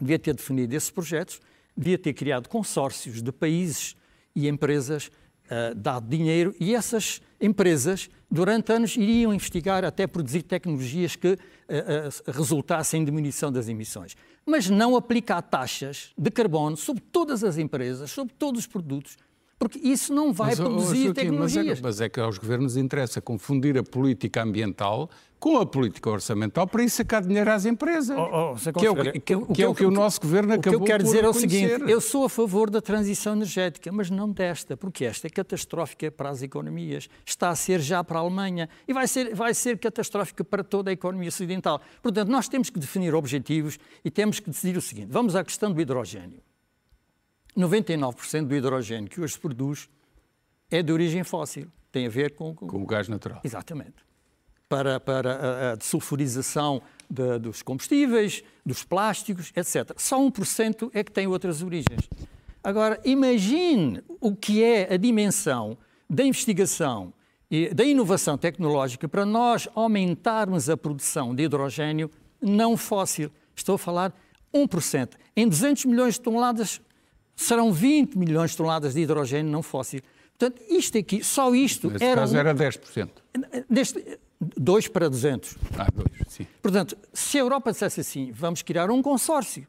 Devia 0.00 0.18
ter 0.18 0.32
definido 0.32 0.74
esses 0.74 0.90
projetos, 0.90 1.42
devia 1.76 1.98
ter 1.98 2.14
criado 2.14 2.48
consórcios 2.48 3.20
de 3.20 3.30
países 3.30 3.94
e 4.34 4.48
empresas, 4.48 5.10
uh, 5.52 5.74
dado 5.74 6.08
dinheiro, 6.08 6.54
e 6.58 6.74
essas 6.74 7.20
empresas, 7.40 8.08
durante 8.30 8.72
anos, 8.72 8.96
iriam 8.96 9.34
investigar 9.34 9.84
até 9.84 10.06
produzir 10.06 10.42
tecnologias 10.42 11.16
que 11.16 11.28
uh, 11.28 11.34
uh, 11.34 12.32
resultassem 12.32 13.02
em 13.02 13.04
diminuição 13.04 13.52
das 13.52 13.68
emissões. 13.68 14.16
Mas 14.46 14.70
não 14.70 14.96
aplicar 14.96 15.42
taxas 15.42 16.12
de 16.16 16.30
carbono 16.30 16.76
sobre 16.76 17.02
todas 17.12 17.44
as 17.44 17.58
empresas, 17.58 18.10
sobre 18.10 18.34
todos 18.34 18.60
os 18.60 18.66
produtos, 18.66 19.16
porque 19.62 19.78
isso 19.86 20.12
não 20.12 20.32
vai 20.32 20.50
mas, 20.50 20.60
produzir 20.60 21.10
oh, 21.10 21.14
tecnologias. 21.14 21.66
Mas 21.66 21.78
é, 21.78 21.82
mas 21.82 22.00
é 22.00 22.08
que 22.08 22.18
aos 22.18 22.36
governos 22.36 22.76
interessa 22.76 23.20
confundir 23.20 23.78
a 23.78 23.82
política 23.82 24.42
ambiental 24.42 25.08
com 25.38 25.58
a 25.58 25.66
política 25.66 26.08
orçamental 26.08 26.68
para 26.68 26.84
ir 26.84 26.90
sacar 26.90 27.22
dinheiro 27.22 27.50
às 27.50 27.64
empresas. 27.64 28.16
Oh, 28.16 28.54
oh, 28.54 28.72
que, 28.72 28.86
é 28.86 28.90
o 28.90 28.94
que, 28.94 29.20
que, 29.20 29.34
o, 29.34 29.46
que, 29.46 29.62
é 29.62 29.68
o 29.68 29.74
que 29.74 29.84
o 29.84 29.90
nosso 29.90 30.20
governo 30.20 30.54
acabou 30.54 30.80
O 30.80 30.84
que 30.84 30.84
eu 30.84 30.86
quero 30.86 31.02
dizer 31.02 31.24
é 31.24 31.28
o 31.28 31.32
seguinte, 31.32 31.82
eu 31.88 32.00
sou 32.00 32.24
a 32.24 32.28
favor 32.28 32.70
da 32.70 32.80
transição 32.80 33.34
energética, 33.34 33.90
mas 33.90 34.08
não 34.08 34.30
desta, 34.30 34.76
porque 34.76 35.04
esta 35.04 35.26
é 35.26 35.30
catastrófica 35.30 36.12
para 36.12 36.30
as 36.30 36.42
economias, 36.42 37.08
está 37.26 37.50
a 37.50 37.56
ser 37.56 37.80
já 37.80 38.04
para 38.04 38.20
a 38.20 38.22
Alemanha 38.22 38.68
e 38.86 38.92
vai 38.92 39.08
ser, 39.08 39.34
vai 39.34 39.52
ser 39.52 39.78
catastrófica 39.78 40.44
para 40.44 40.62
toda 40.62 40.90
a 40.90 40.92
economia 40.92 41.28
ocidental. 41.28 41.80
Portanto, 42.00 42.28
nós 42.28 42.48
temos 42.48 42.70
que 42.70 42.78
definir 42.78 43.12
objetivos 43.12 43.78
e 44.04 44.10
temos 44.12 44.38
que 44.38 44.48
decidir 44.48 44.76
o 44.76 44.82
seguinte, 44.82 45.08
vamos 45.10 45.34
à 45.34 45.42
questão 45.42 45.72
do 45.72 45.80
hidrogênio. 45.80 46.40
99% 47.56 48.46
do 48.46 48.54
hidrogênio 48.54 49.08
que 49.08 49.20
hoje 49.20 49.34
se 49.34 49.38
produz 49.40 49.88
é 50.70 50.82
de 50.82 50.92
origem 50.92 51.22
fóssil, 51.22 51.68
tem 51.90 52.06
a 52.06 52.10
ver 52.10 52.34
com... 52.34 52.54
Com, 52.54 52.66
com 52.66 52.82
o 52.82 52.86
gás 52.86 53.08
natural. 53.08 53.40
Exatamente 53.44 54.12
para, 54.72 54.98
para 54.98 55.34
a, 55.34 55.72
a 55.72 55.74
desulfurização 55.74 56.80
de, 57.10 57.38
dos 57.38 57.60
combustíveis, 57.60 58.42
dos 58.64 58.82
plásticos, 58.82 59.52
etc. 59.54 59.92
Só 59.98 60.18
1% 60.18 60.90
é 60.94 61.04
que 61.04 61.12
tem 61.12 61.26
outras 61.26 61.62
origens. 61.62 62.08
Agora, 62.64 62.98
imagine 63.04 64.02
o 64.18 64.34
que 64.34 64.64
é 64.64 64.94
a 64.94 64.96
dimensão 64.96 65.76
da 66.08 66.24
investigação 66.24 67.12
e 67.50 67.68
da 67.74 67.84
inovação 67.84 68.38
tecnológica 68.38 69.06
para 69.06 69.26
nós 69.26 69.68
aumentarmos 69.74 70.70
a 70.70 70.76
produção 70.76 71.34
de 71.34 71.42
hidrogênio 71.42 72.10
não 72.40 72.74
fóssil. 72.74 73.30
Estou 73.54 73.74
a 73.74 73.78
falar 73.78 74.14
1%. 74.54 75.10
Em 75.36 75.46
200 75.46 75.84
milhões 75.84 76.14
de 76.14 76.22
toneladas 76.22 76.80
serão 77.42 77.72
20 77.72 78.16
milhões 78.16 78.52
de 78.52 78.56
toneladas 78.56 78.94
de 78.94 79.00
hidrogênio 79.00 79.50
não 79.50 79.62
fóssil. 79.62 80.00
Portanto, 80.38 80.62
isto 80.68 80.98
aqui, 80.98 81.22
só 81.22 81.54
isto 81.54 81.90
Nesse 81.90 82.04
era. 82.04 82.20
caso 82.22 82.36
era 82.36 82.54
10%. 82.54 83.10
Deste, 83.68 84.18
2 84.40 84.88
para 84.88 85.08
200. 85.08 85.56
Ah, 85.78 85.88
2, 85.94 86.08
sim. 86.28 86.46
Portanto, 86.60 86.96
se 87.12 87.38
a 87.38 87.40
Europa 87.40 87.70
dissesse 87.70 88.00
assim, 88.00 88.32
vamos 88.32 88.62
criar 88.62 88.90
um 88.90 89.00
consórcio 89.00 89.66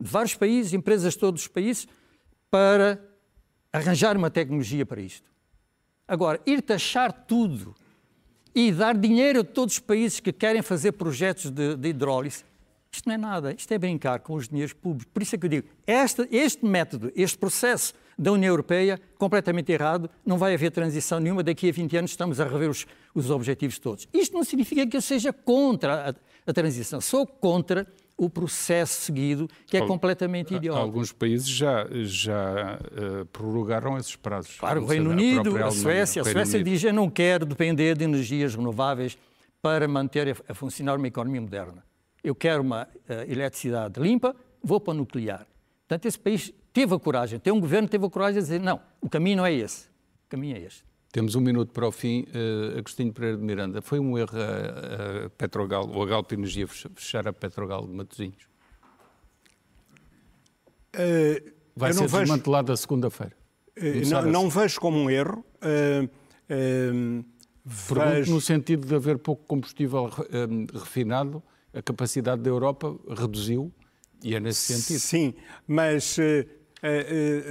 de 0.00 0.10
vários 0.10 0.34
países, 0.34 0.72
empresas 0.72 1.12
de 1.12 1.18
todos 1.18 1.42
os 1.42 1.48
países, 1.48 1.86
para 2.50 3.00
arranjar 3.72 4.16
uma 4.16 4.30
tecnologia 4.30 4.86
para 4.86 5.00
isto. 5.00 5.28
Agora, 6.06 6.40
ir 6.46 6.62
taxar 6.62 7.12
tudo 7.26 7.74
e 8.54 8.70
dar 8.70 8.96
dinheiro 8.96 9.40
a 9.40 9.44
todos 9.44 9.74
os 9.74 9.80
países 9.80 10.20
que 10.20 10.32
querem 10.32 10.62
fazer 10.62 10.92
projetos 10.92 11.50
de, 11.50 11.76
de 11.76 11.88
hidrólise, 11.88 12.44
isto 12.94 13.08
não 13.08 13.14
é 13.14 13.18
nada, 13.18 13.52
isto 13.52 13.72
é 13.72 13.78
brincar 13.78 14.20
com 14.20 14.34
os 14.34 14.48
dinheiros 14.48 14.72
públicos. 14.72 15.10
Por 15.12 15.22
isso 15.22 15.34
é 15.34 15.38
que 15.38 15.46
eu 15.46 15.50
digo, 15.50 15.68
este, 15.86 16.28
este 16.30 16.64
método, 16.64 17.12
este 17.16 17.36
processo 17.36 17.92
da 18.16 18.30
União 18.30 18.50
Europeia, 18.50 19.00
completamente 19.18 19.72
errado, 19.72 20.08
não 20.24 20.38
vai 20.38 20.54
haver 20.54 20.70
transição 20.70 21.18
nenhuma, 21.18 21.42
daqui 21.42 21.68
a 21.68 21.72
20 21.72 21.96
anos 21.96 22.10
estamos 22.12 22.40
a 22.40 22.44
rever 22.44 22.70
os, 22.70 22.86
os 23.14 23.30
objetivos 23.30 23.78
todos. 23.78 24.06
Isto 24.12 24.34
não 24.34 24.44
significa 24.44 24.86
que 24.86 24.96
eu 24.96 25.02
seja 25.02 25.32
contra 25.32 26.10
a, 26.10 26.50
a 26.50 26.52
transição, 26.52 27.00
sou 27.00 27.26
contra 27.26 27.86
o 28.16 28.30
processo 28.30 29.02
seguido, 29.02 29.48
que 29.66 29.76
é 29.76 29.80
Al, 29.80 29.88
completamente 29.88 30.54
ideológico. 30.54 30.86
Alguns 30.86 31.12
países 31.12 31.48
já, 31.48 31.88
já 32.04 32.78
uh, 32.78 33.26
prorrogaram 33.26 33.98
esses 33.98 34.14
prazos. 34.14 34.56
Claro, 34.56 34.82
o 34.82 34.86
Reino 34.86 35.10
Unido, 35.10 35.56
a, 35.56 35.66
a 35.66 35.70
Suécia. 35.72 36.22
A 36.22 36.24
Suécia 36.24 36.60
Unido. 36.60 36.70
diz 36.70 36.84
eu 36.84 36.92
não 36.92 37.10
quero 37.10 37.44
depender 37.44 37.96
de 37.96 38.04
energias 38.04 38.54
renováveis 38.54 39.18
para 39.60 39.88
manter 39.88 40.28
a, 40.28 40.52
a 40.52 40.54
funcionar 40.54 40.96
uma 40.96 41.08
economia 41.08 41.40
moderna. 41.40 41.82
Eu 42.24 42.34
quero 42.34 42.62
uma 42.62 42.84
uh, 42.84 43.30
eletricidade 43.30 44.00
limpa, 44.00 44.34
vou 44.62 44.80
para 44.80 44.92
o 44.92 44.94
nuclear. 44.94 45.46
Portanto, 45.86 46.06
esse 46.06 46.18
país 46.18 46.50
teve 46.72 46.94
a 46.94 46.98
coragem, 46.98 47.38
tem 47.38 47.52
um 47.52 47.60
governo 47.60 47.86
que 47.86 47.92
teve 47.92 48.06
a 48.06 48.10
coragem 48.10 48.40
de 48.40 48.40
dizer 48.40 48.60
não, 48.60 48.80
o 48.98 49.10
caminho 49.10 49.36
não 49.36 49.46
é 49.46 49.52
esse, 49.52 49.88
o 50.26 50.30
caminho 50.30 50.56
é 50.56 50.60
este. 50.60 50.82
Temos 51.12 51.36
um 51.36 51.40
minuto 51.40 51.70
para 51.70 51.86
o 51.86 51.92
fim. 51.92 52.26
Uh, 52.34 52.78
Agostinho 52.78 53.12
Pereira 53.12 53.36
de 53.36 53.44
Miranda, 53.44 53.80
foi 53.80 54.00
um 54.00 54.18
erro 54.18 54.36
a, 54.36 55.26
a 55.26 55.30
Petrogal, 55.30 55.88
ou 55.88 56.02
a 56.02 56.06
Galp 56.06 56.32
Energia 56.32 56.66
fechar 56.66 57.28
a 57.28 57.32
Petrogal 57.32 57.86
de 57.86 57.92
Matosinhos? 57.92 58.48
Uh, 60.92 61.52
Vai 61.76 61.92
ser 61.92 62.08
vejo, 62.08 62.18
desmantelada 62.18 62.76
segunda-feira. 62.76 63.36
Uh, 63.78 64.08
não, 64.10 64.22
não, 64.22 64.50
vejo 64.50 64.80
como 64.80 64.98
um 64.98 65.10
erro. 65.10 65.44
Uh, 65.62 67.24
vejo... 67.64 68.32
no 68.32 68.40
sentido 68.40 68.86
de 68.86 68.94
haver 68.94 69.18
pouco 69.18 69.44
combustível 69.44 70.10
refinado, 70.72 71.42
a 71.74 71.82
capacidade 71.82 72.42
da 72.42 72.50
Europa 72.50 72.96
reduziu 73.08 73.72
e 74.22 74.34
é 74.34 74.40
nesse 74.40 74.72
sentido. 74.72 75.00
Sim, 75.00 75.34
mas 75.66 76.16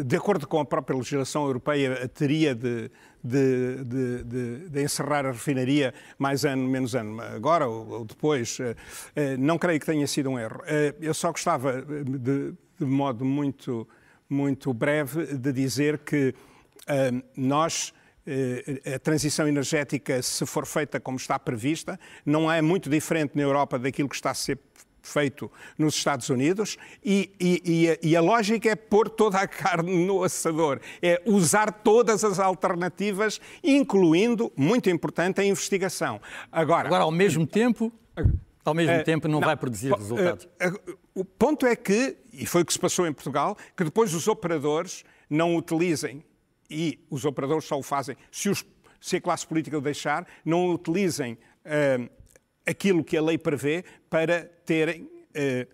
de 0.05 0.15
acordo 0.15 0.47
com 0.47 0.59
a 0.59 0.65
própria 0.65 0.95
legislação 0.95 1.45
europeia, 1.45 2.07
teria 2.07 2.53
de 2.55 2.89
de, 3.24 3.84
de, 3.86 4.69
de, 4.69 4.84
encerrar 4.84 5.26
a 5.26 5.32
refinaria 5.32 5.93
mais 6.19 6.43
ano, 6.43 6.67
menos 6.67 6.93
ano, 6.93 7.21
agora 7.21 7.67
ou, 7.67 8.03
depois, 8.03 8.59
eh, 8.59 8.76
eh, 9.15 9.38
não 9.38 9.57
creio 9.57 9.80
que 9.80 9.86
tenha 9.86 10.05
sido 10.05 10.30
um 10.30 10.38
erro. 10.38 10.61
Eh, 10.65 10.93
eu 10.99 11.13
só 11.13 11.32
gostava, 11.32 11.82
de 11.82 12.86
modo 12.86 13.24
muito, 13.24 13.88
muito 14.30 14.74
breve, 14.74 15.38
de 15.38 15.53
dizer 15.53 15.99
que 15.99 16.36
nós 17.38 17.93
a 18.95 18.99
transição 18.99 19.47
energética, 19.47 20.21
se 20.21 20.45
for 20.45 20.65
feita 20.65 20.99
como 20.99 21.17
está 21.17 21.38
prevista, 21.38 21.99
não 22.26 22.51
é 22.51 22.61
muito 22.61 22.89
diferente 22.89 23.36
na 23.36 23.41
Europa 23.43 23.78
daquilo 23.78 24.07
que 24.07 24.15
está 24.15 24.32
a 24.32 24.34
ser 24.34 24.57
feito 25.03 25.51
nos 25.78 25.95
Estados 25.95 26.30
Unidos 26.30 26.78
e, 27.03 27.30
e, 27.39 27.99
e, 28.01 28.15
a, 28.15 28.21
lógica 28.21 28.69
é 28.69 28.76
pôr 28.76 29.09
toda 29.09 29.38
a 29.38 29.47
carne 29.47 30.05
no 30.05 30.24
assador, 30.24 30.80
é 31.01 31.21
usar 31.26 31.71
todas 31.71 32.24
as 32.24 32.39
alternativas, 32.39 33.39
incluindo, 33.63 34.51
muito 34.55 34.89
importante, 34.89 35.41
a 35.41 35.43
investigação. 35.43 36.21
Agora, 36.51 36.88
Agora 36.88 37.03
ao 37.03 37.11
mesmo 37.11 37.45
tempo, 37.45 37.91
ao 38.63 38.74
mesmo 38.74 38.97
uh, 38.97 39.03
tempo 39.03 39.28
não, 39.28 39.39
não, 39.39 39.47
vai 39.47 39.57
produzir 39.57 39.91
uh, 39.91 39.97
resultados. 39.97 40.45
Uh, 40.45 40.97
o 41.13 41.26
ponto 41.26 41.65
é 41.65 41.76
que, 41.76 42.15
e 42.32 42.45
foi 42.45 42.61
o 42.61 42.65
que 42.65 42.74
se 42.74 42.80
passou 42.80 43.05
em 43.05 43.13
Portugal, 43.13 43.57
que 43.76 43.84
depois 43.84 44.13
os 44.13 44.28
operadores 44.28 45.03
não 45.30 45.55
utilizem, 45.55 46.24
e 46.70 46.99
os 47.09 47.26
operadores 47.26 47.66
só 47.66 47.78
o 47.78 47.84
fazem 47.84 48.16
se, 48.32 48.49
os, 48.49 48.66
se 48.99 49.18
a 49.18 49.22
classe 49.22 49.45
política 49.45 49.78
o 49.78 49.82
deixar, 49.82 50.28
não 50.45 50.72
utilizem 50.72 51.38
aquilo 52.66 53.03
que 53.03 53.18
a 53.18 53.22
lei 53.22 53.38
prevê 53.38 53.84
para 54.09 54.43
terem 54.66 55.09
eh, 55.34 55.68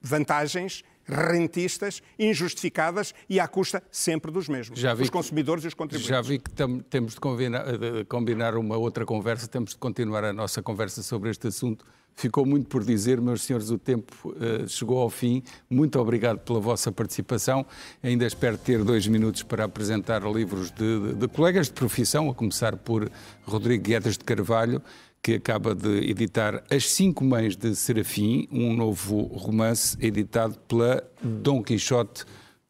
vantagens 0.00 0.84
rentistas, 1.04 2.00
injustificadas 2.18 3.12
e 3.28 3.40
à 3.40 3.48
custa 3.48 3.82
sempre 3.90 4.30
dos 4.30 4.48
mesmos, 4.48 4.80
os 5.00 5.10
consumidores 5.10 5.64
e 5.64 5.68
os 5.68 5.74
contribuintes. 5.74 6.08
Já 6.08 6.22
vi 6.22 6.38
que 6.38 6.50
temos 6.88 7.14
de 7.14 7.20
combinar, 7.20 7.76
de 7.76 8.04
combinar, 8.04 8.54
uma 8.56 8.76
outra 8.76 9.04
conversa, 9.04 9.48
temos 9.48 9.70
de 9.70 9.78
continuar 9.78 10.24
a 10.24 10.32
nossa 10.32 10.62
conversa 10.62 11.02
sobre 11.02 11.30
este 11.30 11.48
assunto. 11.48 11.84
Ficou 12.14 12.44
muito 12.44 12.68
por 12.68 12.84
dizer, 12.84 13.20
meus 13.20 13.42
senhores, 13.42 13.70
o 13.70 13.78
tempo 13.78 14.12
uh, 14.28 14.68
chegou 14.68 14.98
ao 14.98 15.10
fim. 15.10 15.42
Muito 15.68 15.98
obrigado 15.98 16.38
pela 16.38 16.60
vossa 16.60 16.92
participação. 16.92 17.66
Ainda 18.02 18.26
espero 18.26 18.56
ter 18.58 18.84
dois 18.84 19.06
minutos 19.06 19.42
para 19.42 19.64
apresentar 19.64 20.22
livros 20.24 20.70
de, 20.70 21.00
de, 21.00 21.14
de 21.14 21.28
colegas 21.28 21.66
de 21.66 21.72
profissão, 21.72 22.30
a 22.30 22.34
começar 22.34 22.76
por 22.76 23.10
Rodrigo 23.44 23.84
Guedes 23.84 24.16
de 24.16 24.24
Carvalho, 24.24 24.82
que 25.22 25.34
acaba 25.34 25.74
de 25.74 26.10
editar 26.10 26.64
As 26.68 26.90
Cinco 26.90 27.24
Mães 27.24 27.56
de 27.56 27.74
Serafim, 27.76 28.48
um 28.50 28.74
novo 28.74 29.22
romance 29.22 29.96
editado 30.00 30.58
pela 30.66 31.02
Dom 31.22 31.62
Quixote, 31.62 32.24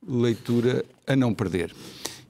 leitura 0.07 0.84
a 1.07 1.16
não 1.16 1.32
perder. 1.32 1.74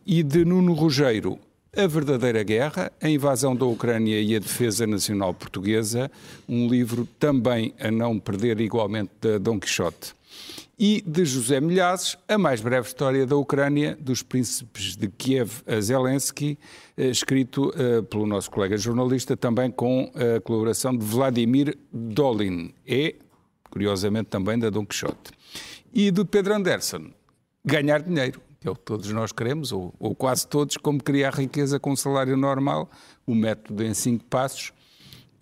E 0.07 0.23
de 0.23 0.45
Nuno 0.45 0.75
Rugeiro, 0.75 1.39
A 1.75 1.87
Verdadeira 1.87 2.43
Guerra, 2.43 2.93
a 3.01 3.09
invasão 3.09 3.57
da 3.57 3.65
Ucrânia 3.65 4.21
e 4.21 4.37
a 4.37 4.39
defesa 4.39 4.87
nacional 4.87 5.33
portuguesa, 5.33 6.11
um 6.47 6.69
livro 6.69 7.09
também 7.19 7.73
a 7.81 7.91
não 7.91 8.19
perder 8.19 8.61
igualmente 8.61 9.11
da 9.19 9.39
Dom 9.39 9.59
Quixote 9.59 10.15
e 10.79 11.03
de 11.07 11.25
José 11.25 11.63
Milhazes, 11.63 12.19
a 12.29 12.37
mais 12.37 12.61
breve 12.61 12.89
história 12.89 13.25
da 13.25 13.37
Ucrânia, 13.37 13.97
dos 13.99 14.23
príncipes 14.23 14.97
de 14.97 15.09
Kiev 15.09 15.63
a 15.67 15.81
Zelensky, 15.81 16.59
eh, 16.95 17.07
escrito 17.09 17.73
eh, 17.75 18.03
pelo 18.03 18.27
nosso 18.27 18.51
colega 18.51 18.77
jornalista, 18.77 19.35
também 19.35 19.71
com 19.71 20.13
a 20.15 20.41
colaboração 20.43 20.95
de 20.95 21.07
Vladimir 21.07 21.79
Dolin, 21.91 22.75
e, 22.87 23.17
curiosamente, 23.71 24.29
também 24.29 24.59
da 24.59 24.69
Dom 24.69 24.85
Quixote. 24.85 25.33
E 25.95 26.11
do 26.11 26.27
Pedro 26.27 26.55
Anderson, 26.55 27.13
ganhar 27.65 28.03
dinheiro, 28.03 28.43
que 28.63 28.69
é 28.69 28.71
o 28.71 28.77
que 28.77 28.83
todos 28.83 29.11
nós 29.11 29.33
queremos, 29.33 29.73
ou, 29.73 29.93
ou 29.99 30.15
quase 30.15 30.47
todos, 30.47 30.77
como 30.77 31.03
criar 31.03 31.35
riqueza 31.35 31.81
com 31.81 31.91
um 31.91 31.97
salário 31.97 32.37
normal, 32.37 32.89
o 33.27 33.35
método 33.35 33.83
em 33.83 33.93
cinco 33.93 34.25
passos, 34.27 34.73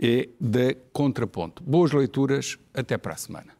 é 0.00 0.30
da 0.40 0.74
Contraponto. 0.92 1.62
Boas 1.62 1.92
leituras, 1.92 2.58
até 2.72 2.96
para 2.96 3.12
a 3.12 3.16
semana. 3.18 3.59